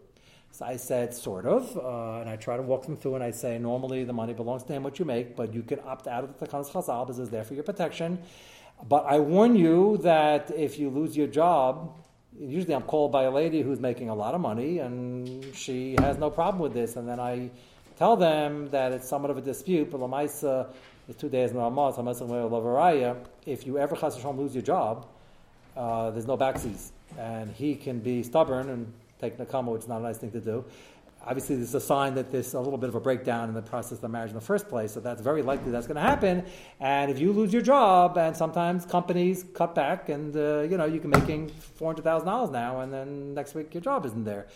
So 0.52 0.66
I 0.66 0.76
said, 0.76 1.14
sort 1.14 1.46
of, 1.46 1.76
uh, 1.76 2.20
and 2.20 2.28
I 2.28 2.36
try 2.36 2.56
to 2.56 2.62
walk 2.62 2.84
them 2.84 2.96
through, 2.96 3.14
and 3.14 3.24
I 3.24 3.30
say, 3.30 3.58
normally 3.58 4.04
the 4.04 4.12
money 4.12 4.34
belongs 4.34 4.62
to 4.64 4.72
him, 4.72 4.82
what 4.82 4.98
you 4.98 5.04
make, 5.04 5.36
but 5.36 5.54
you 5.54 5.62
can 5.62 5.80
opt 5.86 6.06
out 6.06 6.24
of 6.24 6.38
the 6.38 6.46
Takanas 6.46 6.70
Chazal 6.70 7.06
because 7.06 7.18
it's 7.18 7.30
there 7.30 7.44
for 7.44 7.54
your 7.54 7.62
protection. 7.62 8.18
But 8.88 9.04
I 9.06 9.20
warn 9.20 9.56
you 9.56 9.98
that 9.98 10.50
if 10.50 10.78
you 10.78 10.90
lose 10.90 11.16
your 11.16 11.28
job, 11.28 11.96
usually 12.38 12.74
I'm 12.74 12.82
called 12.82 13.12
by 13.12 13.24
a 13.24 13.30
lady 13.30 13.62
who's 13.62 13.80
making 13.80 14.08
a 14.08 14.14
lot 14.14 14.34
of 14.34 14.40
money, 14.40 14.80
and 14.80 15.54
she 15.54 15.96
has 16.00 16.18
no 16.18 16.30
problem 16.30 16.60
with 16.60 16.74
this, 16.74 16.96
and 16.96 17.08
then 17.08 17.20
I 17.20 17.50
tell 17.96 18.16
them 18.16 18.70
that 18.70 18.92
it's 18.92 19.08
somewhat 19.08 19.30
of 19.30 19.38
a 19.38 19.42
dispute, 19.42 19.90
but 19.90 20.00
Lamaisa 20.00 20.68
is 21.08 21.16
two 21.16 21.28
days 21.28 21.50
in 21.50 21.56
Ramaz, 21.56 21.96
if 23.46 23.66
you 23.66 23.78
ever 23.78 23.96
chas 23.96 24.24
lose 24.24 24.54
your 24.54 24.62
job, 24.62 25.06
uh, 25.76 26.10
there's 26.10 26.26
no 26.26 26.36
backseas, 26.36 26.90
and 27.18 27.52
he 27.52 27.74
can 27.74 28.00
be 28.00 28.22
stubborn 28.22 28.70
and 28.70 28.92
take 29.20 29.38
nakama, 29.38 29.72
which 29.72 29.82
is 29.82 29.88
not 29.88 30.00
a 30.00 30.02
nice 30.02 30.18
thing 30.18 30.30
to 30.32 30.40
do. 30.40 30.64
Obviously, 31.22 31.56
this 31.56 31.68
is 31.68 31.74
a 31.74 31.80
sign 31.80 32.14
that 32.14 32.32
there's 32.32 32.54
a 32.54 32.60
little 32.60 32.78
bit 32.78 32.88
of 32.88 32.94
a 32.94 33.00
breakdown 33.00 33.50
in 33.50 33.54
the 33.54 33.60
process 33.60 33.92
of 33.92 34.00
the 34.00 34.08
marriage 34.08 34.30
in 34.30 34.36
the 34.36 34.40
first 34.40 34.68
place. 34.70 34.94
So 34.94 35.00
that's 35.00 35.20
very 35.20 35.42
likely 35.42 35.70
that's 35.70 35.86
going 35.86 35.96
to 35.96 36.00
happen. 36.00 36.46
And 36.80 37.10
if 37.10 37.18
you 37.18 37.32
lose 37.32 37.52
your 37.52 37.60
job, 37.60 38.16
and 38.16 38.34
sometimes 38.34 38.86
companies 38.86 39.44
cut 39.52 39.74
back, 39.74 40.08
and 40.08 40.34
uh, 40.34 40.60
you 40.60 40.78
know 40.78 40.86
you 40.86 40.98
can 40.98 41.10
making 41.10 41.50
four 41.50 41.88
hundred 41.88 42.04
thousand 42.04 42.26
dollars 42.26 42.50
now, 42.50 42.80
and 42.80 42.90
then 42.90 43.34
next 43.34 43.54
week 43.54 43.74
your 43.74 43.82
job 43.82 44.06
isn't 44.06 44.24
there. 44.24 44.46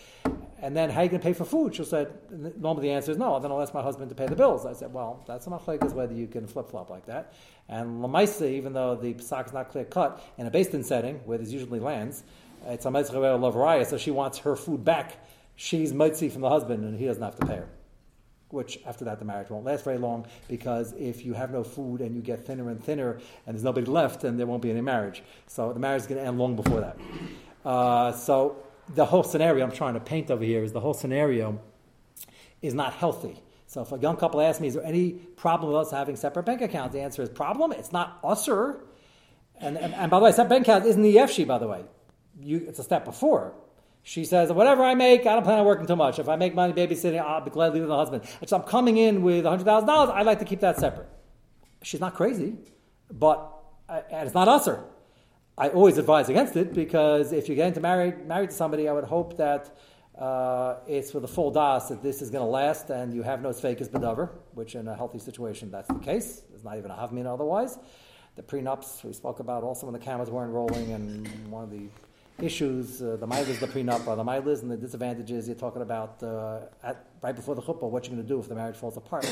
And 0.63 0.75
then 0.75 0.89
how 0.89 1.01
are 1.01 1.03
you 1.03 1.11
going 1.11 1.21
to 1.21 1.25
pay 1.25 1.35
for 1.35 1.45
food? 1.45 1.75
She 1.75 1.85
said, 1.85 2.11
normally 2.59 2.89
the 2.89 2.95
answer 2.95 3.13
is 3.13 3.19
no. 3.19 3.39
Then 3.39 3.53
I'll 3.53 3.61
ask 3.61 3.75
my 3.75 3.83
husband 3.83 4.09
to 4.09 4.15
pay 4.15 4.27
the 4.27 4.37
bills. 4.37 4.65
I 4.65 4.73
said, 4.73 4.95
well, 4.95 5.23
that's 5.27 5.47
not 5.47 5.63
is 5.69 5.93
whether 5.93 6.15
you 6.15 6.27
can 6.27 6.47
flip 6.47 6.71
flop 6.71 6.89
like 6.89 7.05
that. 7.05 7.35
And 7.69 8.03
lamaisa, 8.03 8.51
even 8.51 8.73
though 8.73 8.95
the 8.95 9.13
psak 9.13 9.45
is 9.47 9.53
not 9.53 9.71
clear 9.71 9.85
cut 9.85 10.25
in 10.39 10.47
a 10.47 10.51
based 10.51 10.73
in 10.73 10.83
setting 10.83 11.17
where 11.27 11.37
there's 11.37 11.53
usually 11.53 11.81
lands, 11.81 12.23
it's 12.67 12.87
a 12.87 12.91
Metzger 12.91 13.19
love 13.19 13.55
raya, 13.55 13.87
so 13.87 13.99
she 13.99 14.11
wants 14.11 14.39
her 14.39 14.57
food 14.57 14.85
back. 14.85 15.25
She's 15.57 15.93
mitzi 15.93 16.29
from 16.29 16.43
the 16.43 16.49
husband, 16.49 16.85
and 16.85 16.99
he 16.99 17.07
doesn't 17.07 17.23
have 17.23 17.37
to 17.37 17.47
pay 17.47 17.57
her. 17.57 17.69
Which 18.49 18.79
after 18.87 19.05
that 19.07 19.19
the 19.19 19.25
marriage 19.25 19.51
won't 19.51 19.65
last 19.65 19.85
very 19.85 19.99
long 19.99 20.27
because 20.49 20.93
if 20.93 21.25
you 21.25 21.33
have 21.33 21.51
no 21.51 21.65
food 21.65 22.01
and 22.01 22.15
you 22.15 22.23
get 22.23 22.47
thinner 22.47 22.71
and 22.71 22.83
thinner 22.83 23.19
and 23.47 23.57
there's 23.57 23.65
nobody 23.65 23.87
left, 23.87 24.21
then 24.21 24.37
there 24.37 24.47
won't 24.47 24.63
be 24.63 24.71
any 24.71 24.81
marriage. 24.81 25.25
So 25.49 25.73
the 25.73 25.81
marriage 25.81 26.03
is 26.03 26.07
going 26.07 26.21
to 26.21 26.27
end 26.27 26.39
long 26.39 26.55
before 26.55 26.81
that. 26.81 26.97
Uh, 27.65 28.13
so 28.13 28.57
the 28.95 29.07
whole 29.07 29.25
scenario 29.25 29.65
I'm 29.65 29.73
trying 29.73 29.95
to 29.95 30.01
paint 30.01 30.31
over 30.31 30.45
here 30.45 30.63
is 30.63 30.73
the 30.73 30.79
whole 30.79 30.95
scenario 30.95 31.61
is 32.63 32.75
not 32.75 32.93
healthy. 32.93 33.43
So 33.67 33.83
if 33.83 33.91
a 33.91 33.99
young 33.99 34.17
couple 34.17 34.41
asks 34.41 34.61
me, 34.61 34.69
is 34.69 34.75
there 34.75 34.85
any 34.85 35.13
problem 35.13 35.73
with 35.73 35.81
us 35.81 35.91
having 35.91 36.15
separate 36.15 36.45
bank 36.45 36.61
accounts? 36.61 36.95
The 36.95 37.01
answer 37.01 37.23
is 37.23 37.31
problem. 37.31 37.73
It's 37.73 37.91
not 37.91 38.21
usher. 38.23 38.85
And, 39.61 39.77
and, 39.77 39.95
and 39.95 40.11
by 40.13 40.21
the 40.21 40.27
way, 40.27 40.31
separate 40.31 40.51
bank 40.51 40.69
account 40.69 40.87
isn't 40.87 41.03
the 41.03 41.17
EFSHI, 41.17 41.47
by 41.47 41.59
the 41.59 41.67
way 41.67 41.83
you, 42.41 42.65
it's 42.69 42.79
a 42.79 42.85
step 42.85 43.05
before. 43.05 43.55
She 44.03 44.25
says, 44.27 44.53
whatever 44.53 44.83
I 44.85 44.95
make, 44.95 45.23
I 45.23 45.35
don't 45.35 45.45
plan 45.45 45.59
on 45.59 45.65
working 45.65 45.87
too 45.87 45.97
much. 45.97 46.19
If 46.19 46.29
I 46.29 46.37
make 46.37 46.55
money 46.55 46.75
babysitting, 46.75 47.21
I'll 47.21 47.41
be 47.41 47.51
glad 47.51 47.73
leave 47.73 47.87
the 47.87 47.97
husband. 47.97 48.25
So 48.47 48.57
I'm 48.57 48.63
coming 48.63 48.99
in 48.99 49.23
with 49.23 49.45
$100,000, 49.45 50.11
I'd 50.11 50.27
like 50.27 50.41
to 50.41 50.45
keep 50.45 50.61
that 50.61 50.79
separate. 50.79 51.09
She's 51.83 52.01
not 52.01 52.15
crazy, 52.15 52.57
but 53.11 53.51
uh, 53.89 54.01
and 54.11 54.27
it's 54.27 54.35
not 54.35 54.49
us. 54.49 54.69
usher. 54.69 54.85
I 55.57 55.69
always 55.69 55.99
advise 55.99 56.29
against 56.29 56.57
it 56.57 56.75
because 56.75 57.33
if 57.33 57.49
you're 57.49 57.57
getting 57.57 57.75
to 57.75 57.81
married, 57.81 58.27
married 58.27 58.51
to 58.51 58.57
somebody, 58.57 58.89
I 58.89 58.93
would 58.93 59.05
hope 59.05 59.37
that 59.37 59.79
uh, 60.19 60.77
it's 60.87 61.15
with 61.15 61.25
a 61.25 61.29
full 61.29 61.51
das 61.51 61.89
that 61.89 62.03
this 62.03 62.23
is 62.23 62.31
going 62.31 62.45
to 62.45 62.51
last 62.51 62.91
and 62.91 63.15
you 63.15 63.23
have 63.23 63.41
no 63.41 63.53
fakes 63.53 63.89
bedover, 63.89 64.31
which 64.55 64.75
in 64.75 64.89
a 64.89 64.95
healthy 64.95 65.19
situation 65.19 65.71
that's 65.71 65.89
the 65.89 65.99
case. 65.99 66.43
There's 66.51 66.65
not 66.65 66.77
even 66.77 66.91
a 66.91 66.95
havmin 66.95 67.27
otherwise. 67.27 67.79
The 68.37 68.43
prenups 68.43 69.05
we 69.05 69.13
spoke 69.13 69.39
about 69.39 69.63
also 69.63 69.87
when 69.87 69.93
the 69.93 70.05
cameras 70.05 70.29
weren't 70.31 70.53
rolling 70.53 70.93
and 70.93 71.51
one 71.51 71.63
of 71.63 71.71
the 71.71 71.87
issues, 72.39 73.01
uh, 73.01 73.17
the 73.17 73.27
milas, 73.27 73.61
the 73.61 73.67
prenup, 73.67 74.07
or 74.07 74.17
the 74.17 74.25
milas, 74.25 74.63
and 74.63 74.71
the 74.71 74.77
disadvantages 74.77 75.47
you're 75.47 75.57
talking 75.57 75.83
about 75.83 76.23
uh, 76.23 76.61
at, 76.83 77.07
right 77.23 77.35
before 77.35 77.55
the 77.55 77.63
chuppah, 77.63 77.89
what 77.89 78.05
you're 78.05 78.17
going 78.17 78.27
to 78.27 78.29
do 78.29 78.41
if 78.41 78.49
the 78.49 78.55
marriage 78.55 78.77
falls 78.77 78.97
apart. 78.97 79.27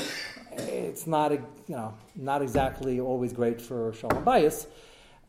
It's 0.53 1.07
not, 1.07 1.33
you 1.33 1.41
know, 1.69 1.95
not 2.15 2.43
exactly 2.43 3.01
always 3.01 3.33
great 3.33 3.61
for 3.61 3.93
shalom 3.95 4.23
bias. 4.25 4.67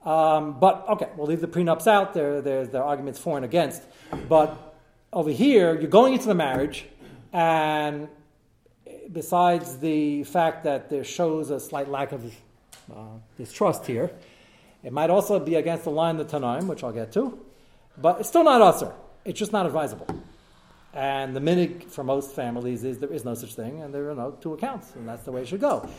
Um, 0.05 0.59
but 0.59 0.85
okay, 0.89 1.09
we'll 1.15 1.27
leave 1.27 1.41
the 1.41 1.47
prenups 1.47 1.87
out. 1.87 2.13
There, 2.13 2.41
there, 2.41 2.67
there 2.67 2.83
are 2.83 2.87
arguments 2.87 3.19
for 3.19 3.37
and 3.37 3.45
against. 3.45 3.81
But 4.27 4.75
over 5.11 5.31
here, 5.31 5.79
you're 5.79 5.89
going 5.89 6.13
into 6.13 6.27
the 6.27 6.35
marriage, 6.35 6.85
and 7.31 8.07
besides 9.11 9.77
the 9.77 10.23
fact 10.25 10.65
that 10.65 10.89
there 10.89 11.03
shows 11.03 11.49
a 11.49 11.59
slight 11.59 11.89
lack 11.89 12.11
of 12.11 12.25
uh, 12.93 12.99
distrust 13.37 13.85
here, 13.85 14.11
it 14.83 14.91
might 14.91 15.09
also 15.09 15.39
be 15.39 15.55
against 15.55 15.85
the 15.85 15.91
line 15.91 16.19
of 16.19 16.29
the 16.29 16.37
Tanaim, 16.37 16.67
which 16.67 16.83
I'll 16.83 16.91
get 16.91 17.11
to. 17.13 17.39
But 17.97 18.19
it's 18.19 18.29
still 18.29 18.43
not 18.43 18.61
usher. 18.61 18.93
It's 19.25 19.39
just 19.39 19.51
not 19.51 19.65
advisable. 19.65 20.07
And 20.93 21.35
the 21.35 21.39
minig 21.39 21.89
for 21.89 22.03
most 22.03 22.35
families 22.35 22.83
is 22.83 22.99
there 22.99 23.11
is 23.11 23.25
no 23.25 23.33
such 23.33 23.55
thing, 23.55 23.81
and 23.81 23.93
there 23.93 24.09
are 24.11 24.15
no 24.15 24.31
two 24.31 24.53
accounts, 24.53 24.93
and 24.95 25.07
that's 25.07 25.23
the 25.23 25.31
way 25.31 25.41
it 25.41 25.47
should 25.47 25.61
go. 25.61 25.89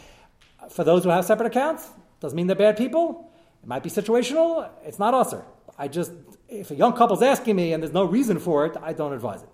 For 0.71 0.85
those 0.85 1.05
who 1.05 1.11
have 1.11 1.25
separate 1.25 1.47
accounts, 1.47 1.91
doesn't 2.21 2.37
mean 2.37 2.47
they're 2.47 2.57
bad 2.57 2.77
people. 2.77 3.31
It 3.63 3.69
might 3.69 3.83
be 3.83 3.91
situational. 3.91 4.69
It's 4.85 4.99
not 4.99 5.15
usher. 5.15 5.43
I 5.79 5.89
just, 5.89 6.13
if 6.49 6.71
a 6.71 6.75
young 6.75 6.93
couple's 6.93 7.23
asking 7.23 7.57
me 7.57 7.73
and 7.73 7.83
there's 7.83 7.93
no 7.93 8.05
reason 8.05 8.39
for 8.39 8.67
it, 8.67 8.77
I 8.81 8.93
don't 8.93 9.13
advise 9.13 9.43
it. 9.43 9.49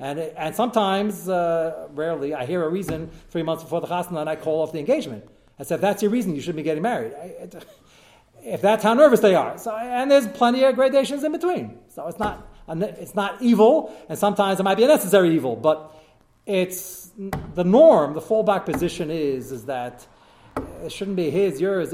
And, 0.00 0.18
and 0.20 0.54
sometimes, 0.54 1.28
uh, 1.28 1.88
rarely, 1.90 2.34
I 2.34 2.46
hear 2.46 2.62
a 2.64 2.68
reason 2.68 3.10
three 3.30 3.42
months 3.42 3.64
before 3.64 3.80
the 3.80 3.88
chasna 3.88 4.20
and 4.20 4.30
I 4.30 4.36
call 4.36 4.62
off 4.62 4.72
the 4.72 4.78
engagement. 4.78 5.24
I 5.58 5.64
said, 5.64 5.76
if 5.76 5.80
that's 5.80 6.02
your 6.02 6.12
reason, 6.12 6.36
you 6.36 6.40
shouldn't 6.40 6.58
be 6.58 6.62
getting 6.62 6.84
married. 6.84 7.12
I, 7.14 7.24
it, 7.42 7.66
if 8.48 8.62
that's 8.62 8.82
how 8.82 8.94
nervous 8.94 9.20
they 9.20 9.34
are. 9.34 9.58
So, 9.58 9.76
and 9.76 10.10
there's 10.10 10.26
plenty 10.26 10.64
of 10.64 10.74
gradations 10.74 11.22
in 11.24 11.32
between. 11.32 11.78
So 11.88 12.06
it's 12.06 12.18
not, 12.18 12.48
it's 12.68 13.14
not 13.14 13.40
evil, 13.42 13.94
and 14.08 14.18
sometimes 14.18 14.58
it 14.60 14.62
might 14.62 14.76
be 14.76 14.84
a 14.84 14.88
necessary 14.88 15.34
evil, 15.34 15.56
but 15.56 15.94
it's 16.46 17.10
the 17.54 17.64
norm, 17.64 18.14
the 18.14 18.20
fallback 18.20 18.64
position 18.64 19.10
is, 19.10 19.52
is 19.52 19.66
that 19.66 20.06
it 20.82 20.90
shouldn't 20.90 21.16
be 21.16 21.30
his, 21.30 21.60
yours. 21.60 21.90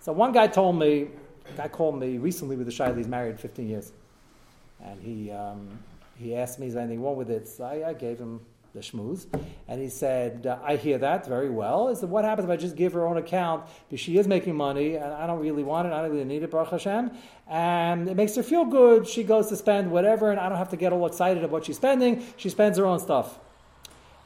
So 0.00 0.12
one 0.12 0.32
guy 0.32 0.48
told 0.48 0.78
me, 0.78 1.08
guy 1.56 1.68
called 1.68 1.98
me 1.98 2.18
recently 2.18 2.56
with 2.56 2.66
a 2.68 2.72
Shaili, 2.72 2.98
he's 2.98 3.08
married 3.08 3.38
15 3.38 3.68
years. 3.68 3.92
And 4.84 5.00
he, 5.00 5.30
um, 5.30 5.78
he 6.16 6.34
asked 6.34 6.58
me, 6.58 6.66
is 6.66 6.74
there 6.74 6.82
anything 6.82 7.02
wrong 7.02 7.16
with 7.16 7.30
it? 7.30 7.46
So 7.46 7.64
I, 7.64 7.90
I 7.90 7.94
gave 7.94 8.18
him 8.18 8.40
the 8.74 8.80
shmooze. 8.80 9.26
And 9.68 9.80
he 9.80 9.88
said, 9.88 10.46
uh, 10.46 10.58
I 10.62 10.76
hear 10.76 10.98
that 10.98 11.26
very 11.26 11.50
well. 11.50 11.88
He 11.88 11.94
said, 11.94 12.08
what 12.08 12.24
happens 12.24 12.46
if 12.46 12.50
I 12.50 12.56
just 12.56 12.76
give 12.76 12.92
her 12.94 13.06
own 13.06 13.16
account 13.16 13.66
because 13.88 14.00
she 14.00 14.18
is 14.18 14.26
making 14.26 14.56
money 14.56 14.96
and 14.96 15.12
I 15.12 15.26
don't 15.26 15.40
really 15.40 15.62
want 15.62 15.88
it, 15.88 15.92
I 15.92 16.02
don't 16.02 16.10
really 16.10 16.24
need 16.24 16.42
it, 16.42 16.50
Baruch 16.50 16.70
Hashem. 16.70 17.10
And 17.48 18.08
it 18.08 18.16
makes 18.16 18.34
her 18.36 18.42
feel 18.42 18.64
good. 18.64 19.06
She 19.06 19.24
goes 19.24 19.48
to 19.48 19.56
spend 19.56 19.90
whatever 19.90 20.30
and 20.30 20.40
I 20.40 20.48
don't 20.48 20.58
have 20.58 20.70
to 20.70 20.76
get 20.76 20.92
all 20.92 21.06
excited 21.06 21.44
of 21.44 21.52
what 21.52 21.66
she's 21.66 21.76
spending. 21.76 22.24
She 22.36 22.48
spends 22.48 22.78
her 22.78 22.86
own 22.86 22.98
stuff. 22.98 23.38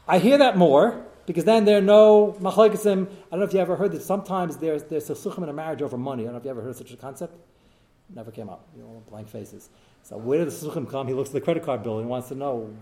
I 0.09 0.21
hear 0.21 0.39
that 0.39 0.57
more, 0.57 1.05
because 1.27 1.45
then 1.45 1.65
there 1.65 1.79
are 1.79 1.83
no 1.83 2.37
machlokesim. 2.41 3.07
I 3.07 3.31
don't 3.31 3.41
know 3.41 3.47
if 3.47 3.53
you 3.53 3.59
ever 3.59 3.75
heard 3.75 3.91
that 3.93 4.03
sometimes 4.03 4.57
there's 4.59 4.85
there's 4.85 5.11
a 5.11 5.31
in 5.37 5.49
a 5.49 5.53
marriage 5.53 5.83
over 5.83 5.99
money. 5.99 6.23
I 6.23 6.27
don't 6.27 6.35
know 6.35 6.39
if 6.39 6.45
you 6.45 6.51
ever 6.51 6.63
heard 6.63 6.71
of 6.71 6.77
such 6.77 6.93
a 6.93 6.97
concept. 6.97 7.37
Never 8.15 8.31
came 8.31 8.49
up. 8.49 8.69
You 8.77 8.83
know, 8.83 9.03
blank 9.11 9.29
faces. 9.29 9.69
So 10.05 10.17
where 10.17 10.45
did 10.45 10.49
the 10.49 10.53
suchim 10.53 10.89
come? 10.89 11.09
He 11.09 11.15
looks 11.15 11.31
at 11.31 11.35
the 11.35 11.41
credit 11.41 11.65
card 11.65 11.83
bill 11.83 11.99
and 11.99 12.09
wants 12.09 12.29
to 12.29 12.37
know 12.37 12.73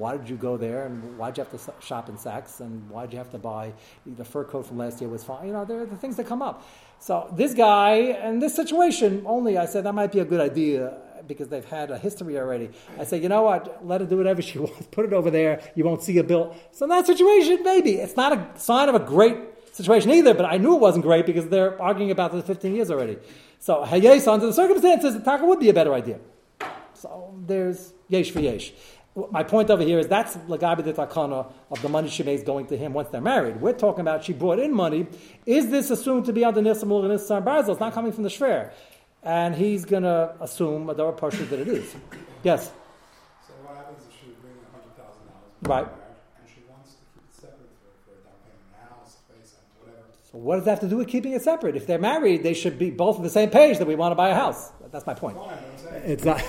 why 0.00 0.16
did 0.16 0.28
you 0.30 0.36
go 0.36 0.56
there 0.56 0.86
and 0.86 1.18
why 1.18 1.30
did 1.30 1.36
you 1.36 1.44
have 1.44 1.52
to 1.52 1.86
shop 1.86 2.08
in 2.08 2.16
Saks 2.16 2.60
and 2.60 2.88
why 2.88 3.04
did 3.04 3.12
you 3.12 3.18
have 3.18 3.30
to 3.30 3.38
buy 3.38 3.72
the 4.06 4.24
fur 4.24 4.44
coat 4.44 4.66
from 4.66 4.78
last 4.78 4.98
year 5.00 5.10
was 5.10 5.22
fine. 5.22 5.46
You 5.46 5.52
know, 5.52 5.66
there 5.66 5.82
are 5.82 5.86
the 5.86 5.96
things 5.96 6.16
that 6.16 6.26
come 6.26 6.40
up. 6.40 6.66
So 6.98 7.14
this 7.36 7.52
guy 7.52 7.92
and 8.24 8.40
this 8.40 8.56
situation 8.56 9.22
only, 9.26 9.58
I 9.58 9.66
said 9.66 9.84
that 9.84 9.94
might 9.94 10.10
be 10.10 10.20
a 10.20 10.24
good 10.24 10.40
idea 10.40 10.96
because 11.26 11.48
they've 11.48 11.70
had 11.78 11.90
a 11.90 11.98
history 11.98 12.38
already. 12.38 12.70
I 12.98 13.04
said, 13.04 13.22
you 13.22 13.28
know 13.28 13.42
what? 13.42 13.86
Let 13.86 14.00
her 14.00 14.06
do 14.06 14.16
whatever 14.16 14.40
she 14.40 14.58
wants. 14.66 14.86
Put 14.90 15.04
it 15.04 15.12
over 15.12 15.30
there. 15.30 15.60
You 15.74 15.84
won't 15.84 16.02
see 16.02 16.16
a 16.16 16.24
bill. 16.24 16.56
So 16.72 16.86
in 16.86 16.90
that 16.90 17.06
situation, 17.06 17.62
maybe 17.62 17.96
it's 17.96 18.16
not 18.16 18.32
a 18.32 18.58
sign 18.58 18.88
of 18.88 18.94
a 18.94 19.00
great 19.00 19.36
situation 19.72 20.10
either. 20.12 20.32
But 20.32 20.46
I 20.46 20.56
knew 20.56 20.74
it 20.76 20.80
wasn't 20.80 21.04
great 21.04 21.26
because 21.26 21.46
they're 21.48 21.80
arguing 21.80 22.10
about 22.10 22.34
it 22.34 22.46
15 22.46 22.74
years 22.74 22.90
already. 22.90 23.18
So 23.58 23.84
hayes 23.84 24.26
under 24.26 24.46
the 24.46 24.54
circumstances, 24.54 25.12
the 25.12 25.20
taka 25.20 25.44
would 25.44 25.60
be 25.60 25.68
a 25.68 25.74
better 25.74 25.92
idea. 25.92 26.20
So 26.94 27.34
there's 27.46 27.92
yesh 28.08 28.30
for 28.30 28.40
yesh. 28.40 28.72
My 29.30 29.42
point 29.42 29.70
over 29.70 29.82
here 29.82 29.98
is 29.98 30.08
that's 30.08 30.36
lagabi 30.36 30.84
the 30.84 30.92
takana 30.92 31.50
of 31.70 31.82
the 31.82 31.88
money 31.88 32.08
she 32.08 32.22
makes 32.22 32.42
going 32.42 32.66
to 32.66 32.76
him 32.76 32.92
once 32.92 33.08
they're 33.08 33.20
married. 33.20 33.60
We're 33.60 33.72
talking 33.72 34.00
about 34.00 34.24
she 34.24 34.32
brought 34.32 34.58
in 34.58 34.72
money. 34.72 35.06
Is 35.46 35.70
this 35.70 35.90
assumed 35.90 36.26
to 36.26 36.32
be 36.32 36.44
under 36.44 36.60
nisam 36.60 36.82
and 36.82 37.10
nisam 37.12 37.44
barzel? 37.44 37.70
It's 37.70 37.80
not 37.80 37.92
coming 37.92 38.12
from 38.12 38.24
the 38.24 38.30
shver, 38.30 38.72
and 39.22 39.54
he's 39.54 39.84
going 39.84 40.02
to 40.04 40.34
assume 40.40 40.88
a 40.90 40.94
door 40.94 41.12
partial 41.12 41.46
that 41.46 41.60
it 41.60 41.68
is. 41.68 41.94
Yes. 42.42 42.70
So 43.46 43.52
what 43.64 43.76
happens 43.76 44.04
if 44.08 44.14
she 44.20 44.26
bring 44.40 44.54
a 44.54 44.70
hundred 44.72 44.96
thousand 44.96 45.26
dollars? 45.26 45.62
Right. 45.62 45.88
And 46.38 46.48
she 46.48 46.62
wants 46.70 46.94
to 46.94 47.02
keep 47.12 47.24
it 47.28 47.34
separate 47.34 47.70
for, 48.06 48.12
a 48.12 48.22
down 48.24 48.38
payment, 48.44 48.90
house, 48.90 49.16
space, 49.26 49.54
and 49.58 49.88
whatever. 49.88 50.06
So 50.30 50.38
what 50.38 50.56
does 50.56 50.64
that 50.66 50.70
have 50.70 50.80
to 50.80 50.88
do 50.88 50.96
with 50.98 51.08
keeping 51.08 51.32
it 51.32 51.42
separate? 51.42 51.76
If 51.76 51.86
they're 51.86 51.98
married, 51.98 52.42
they 52.42 52.54
should 52.54 52.78
be 52.78 52.90
both 52.90 53.16
on 53.16 53.22
the 53.22 53.30
same 53.30 53.50
page 53.50 53.78
that 53.78 53.86
we 53.86 53.96
want 53.96 54.12
to 54.12 54.16
buy 54.16 54.30
a 54.30 54.34
house. 54.34 54.70
That's 54.92 55.06
my 55.06 55.14
point. 55.14 55.38
It's 56.04 56.24
not. 56.24 56.42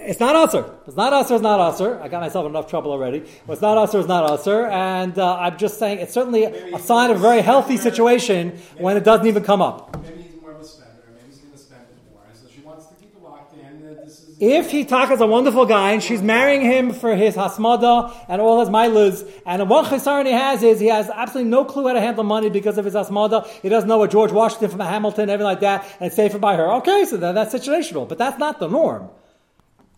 It's 0.00 0.20
not 0.20 0.36
usher. 0.36 0.64
It's 0.86 0.96
not 0.96 1.12
usher. 1.12 1.34
It's 1.34 1.42
not 1.42 1.60
usher. 1.60 2.00
I 2.00 2.08
got 2.08 2.20
myself 2.22 2.46
in 2.46 2.52
enough 2.52 2.68
trouble 2.68 2.92
already. 2.92 3.24
It's 3.48 3.60
not 3.60 3.76
usher. 3.76 3.98
It's 3.98 4.08
not 4.08 4.24
usher. 4.30 4.66
And 4.66 5.18
uh, 5.18 5.36
I'm 5.36 5.58
just 5.58 5.78
saying 5.78 5.98
it's 5.98 6.14
certainly 6.14 6.44
a 6.44 6.78
sign 6.78 7.10
of 7.10 7.16
a 7.16 7.20
very 7.20 7.42
healthy 7.42 7.76
situation 7.76 8.58
when 8.78 8.96
it 8.96 9.04
doesn't 9.04 9.26
even 9.26 9.42
come 9.42 9.60
up. 9.60 10.00
Maybe 10.02 10.22
he's 10.22 10.40
more 10.40 10.52
of 10.52 10.60
a 10.60 10.64
spender, 10.64 10.92
maybe 11.14 11.26
he's 11.26 11.38
going 11.38 11.52
to 11.52 11.58
spend 11.58 11.82
it 11.82 12.12
more. 12.12 12.22
So 12.32 12.46
she 12.54 12.60
wants 12.60 12.86
to 12.86 12.94
keep 12.94 13.14
it 13.14 13.22
locked 13.22 13.54
in. 13.54 13.82
This 13.82 14.20
is 14.20 14.36
If 14.40 14.70
he 14.70 14.82
is 14.82 15.20
a 15.20 15.26
wonderful 15.26 15.66
guy 15.66 15.92
and 15.92 16.02
she's 16.02 16.22
marrying 16.22 16.62
him 16.62 16.92
for 16.92 17.14
his 17.14 17.34
hasmada 17.34 18.14
and 18.28 18.40
all 18.40 18.60
his 18.60 18.70
milas, 18.70 19.28
and 19.44 19.68
one 19.68 19.84
chesaron 19.84 20.26
he 20.26 20.32
has 20.32 20.62
is 20.62 20.80
he 20.80 20.86
has 20.86 21.10
absolutely 21.10 21.50
no 21.50 21.64
clue 21.64 21.88
how 21.88 21.92
to 21.92 22.00
handle 22.00 22.24
money 22.24 22.48
because 22.48 22.78
of 22.78 22.84
his 22.86 22.94
hasmada. 22.94 23.46
He 23.62 23.68
doesn't 23.68 23.88
know 23.88 23.98
what 23.98 24.10
George 24.10 24.32
Washington 24.32 24.70
from 24.70 24.80
Hamilton, 24.80 25.28
everything 25.28 25.44
like 25.44 25.60
that, 25.60 25.84
and 26.00 26.06
it's 26.06 26.16
safer 26.16 26.38
by 26.38 26.56
her. 26.56 26.72
Okay, 26.76 27.04
so 27.04 27.16
then 27.18 27.34
that's 27.34 27.52
situational, 27.52 28.08
but 28.08 28.16
that's 28.16 28.38
not 28.38 28.58
the 28.58 28.68
norm. 28.68 29.10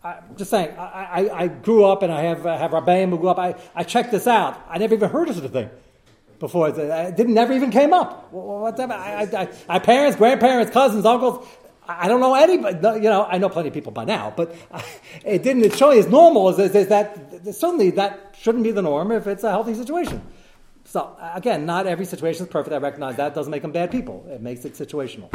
I'm 0.03 0.35
just 0.35 0.49
saying, 0.49 0.75
I, 0.77 0.83
I, 0.83 1.43
I, 1.43 1.47
grew 1.47 1.85
up 1.85 2.01
and 2.01 2.11
I 2.11 2.21
have, 2.21 2.45
uh, 2.45 2.57
have 2.57 2.71
Rabbeim 2.71 3.09
who 3.09 3.19
grew 3.19 3.29
up. 3.29 3.37
I, 3.37 3.55
I 3.75 3.83
checked 3.83 4.11
this 4.11 4.25
out. 4.25 4.59
I 4.67 4.79
never 4.79 4.95
even 4.95 5.11
heard 5.11 5.29
of 5.29 5.35
such 5.35 5.43
a 5.43 5.49
thing 5.49 5.69
before. 6.39 6.69
It 6.69 7.15
didn't 7.15 7.35
never 7.35 7.53
even 7.53 7.69
came 7.69 7.93
up. 7.93 8.31
What's 8.33 8.77
that? 8.77 8.89
I, 8.89 9.43
I, 9.43 9.49
I, 9.69 9.79
parents, 9.79 10.17
grandparents, 10.17 10.71
cousins, 10.71 11.05
uncles. 11.05 11.47
I 11.87 12.07
don't 12.07 12.19
know 12.19 12.33
anybody. 12.33 12.77
You 12.97 13.09
know, 13.09 13.25
I 13.29 13.37
know 13.37 13.47
plenty 13.49 13.67
of 13.67 13.73
people 13.75 13.91
by 13.91 14.05
now, 14.05 14.33
but 14.35 14.55
it 15.25 15.43
didn't. 15.43 15.65
It 15.65 15.77
show 15.77 15.91
as 15.91 16.07
normal 16.07 16.49
as, 16.49 16.75
as 16.75 16.87
that. 16.87 17.45
Certainly, 17.55 17.91
that 17.91 18.35
shouldn't 18.39 18.63
be 18.63 18.71
the 18.71 18.81
norm 18.81 19.11
if 19.11 19.27
it's 19.27 19.43
a 19.43 19.49
healthy 19.51 19.75
situation. 19.75 20.21
So 20.85 21.15
again, 21.33 21.65
not 21.65 21.85
every 21.85 22.05
situation 22.05 22.45
is 22.45 22.51
perfect. 22.51 22.73
I 22.73 22.77
recognize 22.77 23.17
that. 23.17 23.33
It 23.33 23.35
doesn't 23.35 23.51
make 23.51 23.61
them 23.61 23.71
bad 23.71 23.91
people. 23.91 24.25
It 24.29 24.41
makes 24.41 24.65
it 24.65 24.73
situational. 24.73 25.31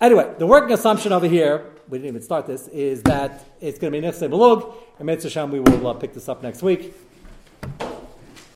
Anyway, 0.00 0.32
the 0.38 0.46
working 0.46 0.72
assumption 0.72 1.12
over 1.12 1.26
here, 1.26 1.72
we 1.90 1.98
didn't 1.98 2.08
even 2.08 2.22
start 2.22 2.46
this, 2.46 2.68
is 2.68 3.02
that 3.02 3.44
it's 3.60 3.78
going 3.78 3.92
to 3.92 4.00
be 4.00 4.06
Nifse 4.06 4.26
Belug, 4.30 4.74
and 4.98 5.04
Mitzvah 5.04 5.28
Shem, 5.28 5.50
we 5.50 5.60
will 5.60 5.88
uh, 5.88 5.92
pick 5.92 6.14
this 6.14 6.26
up 6.26 6.42
next 6.42 6.62
week. 6.62 6.94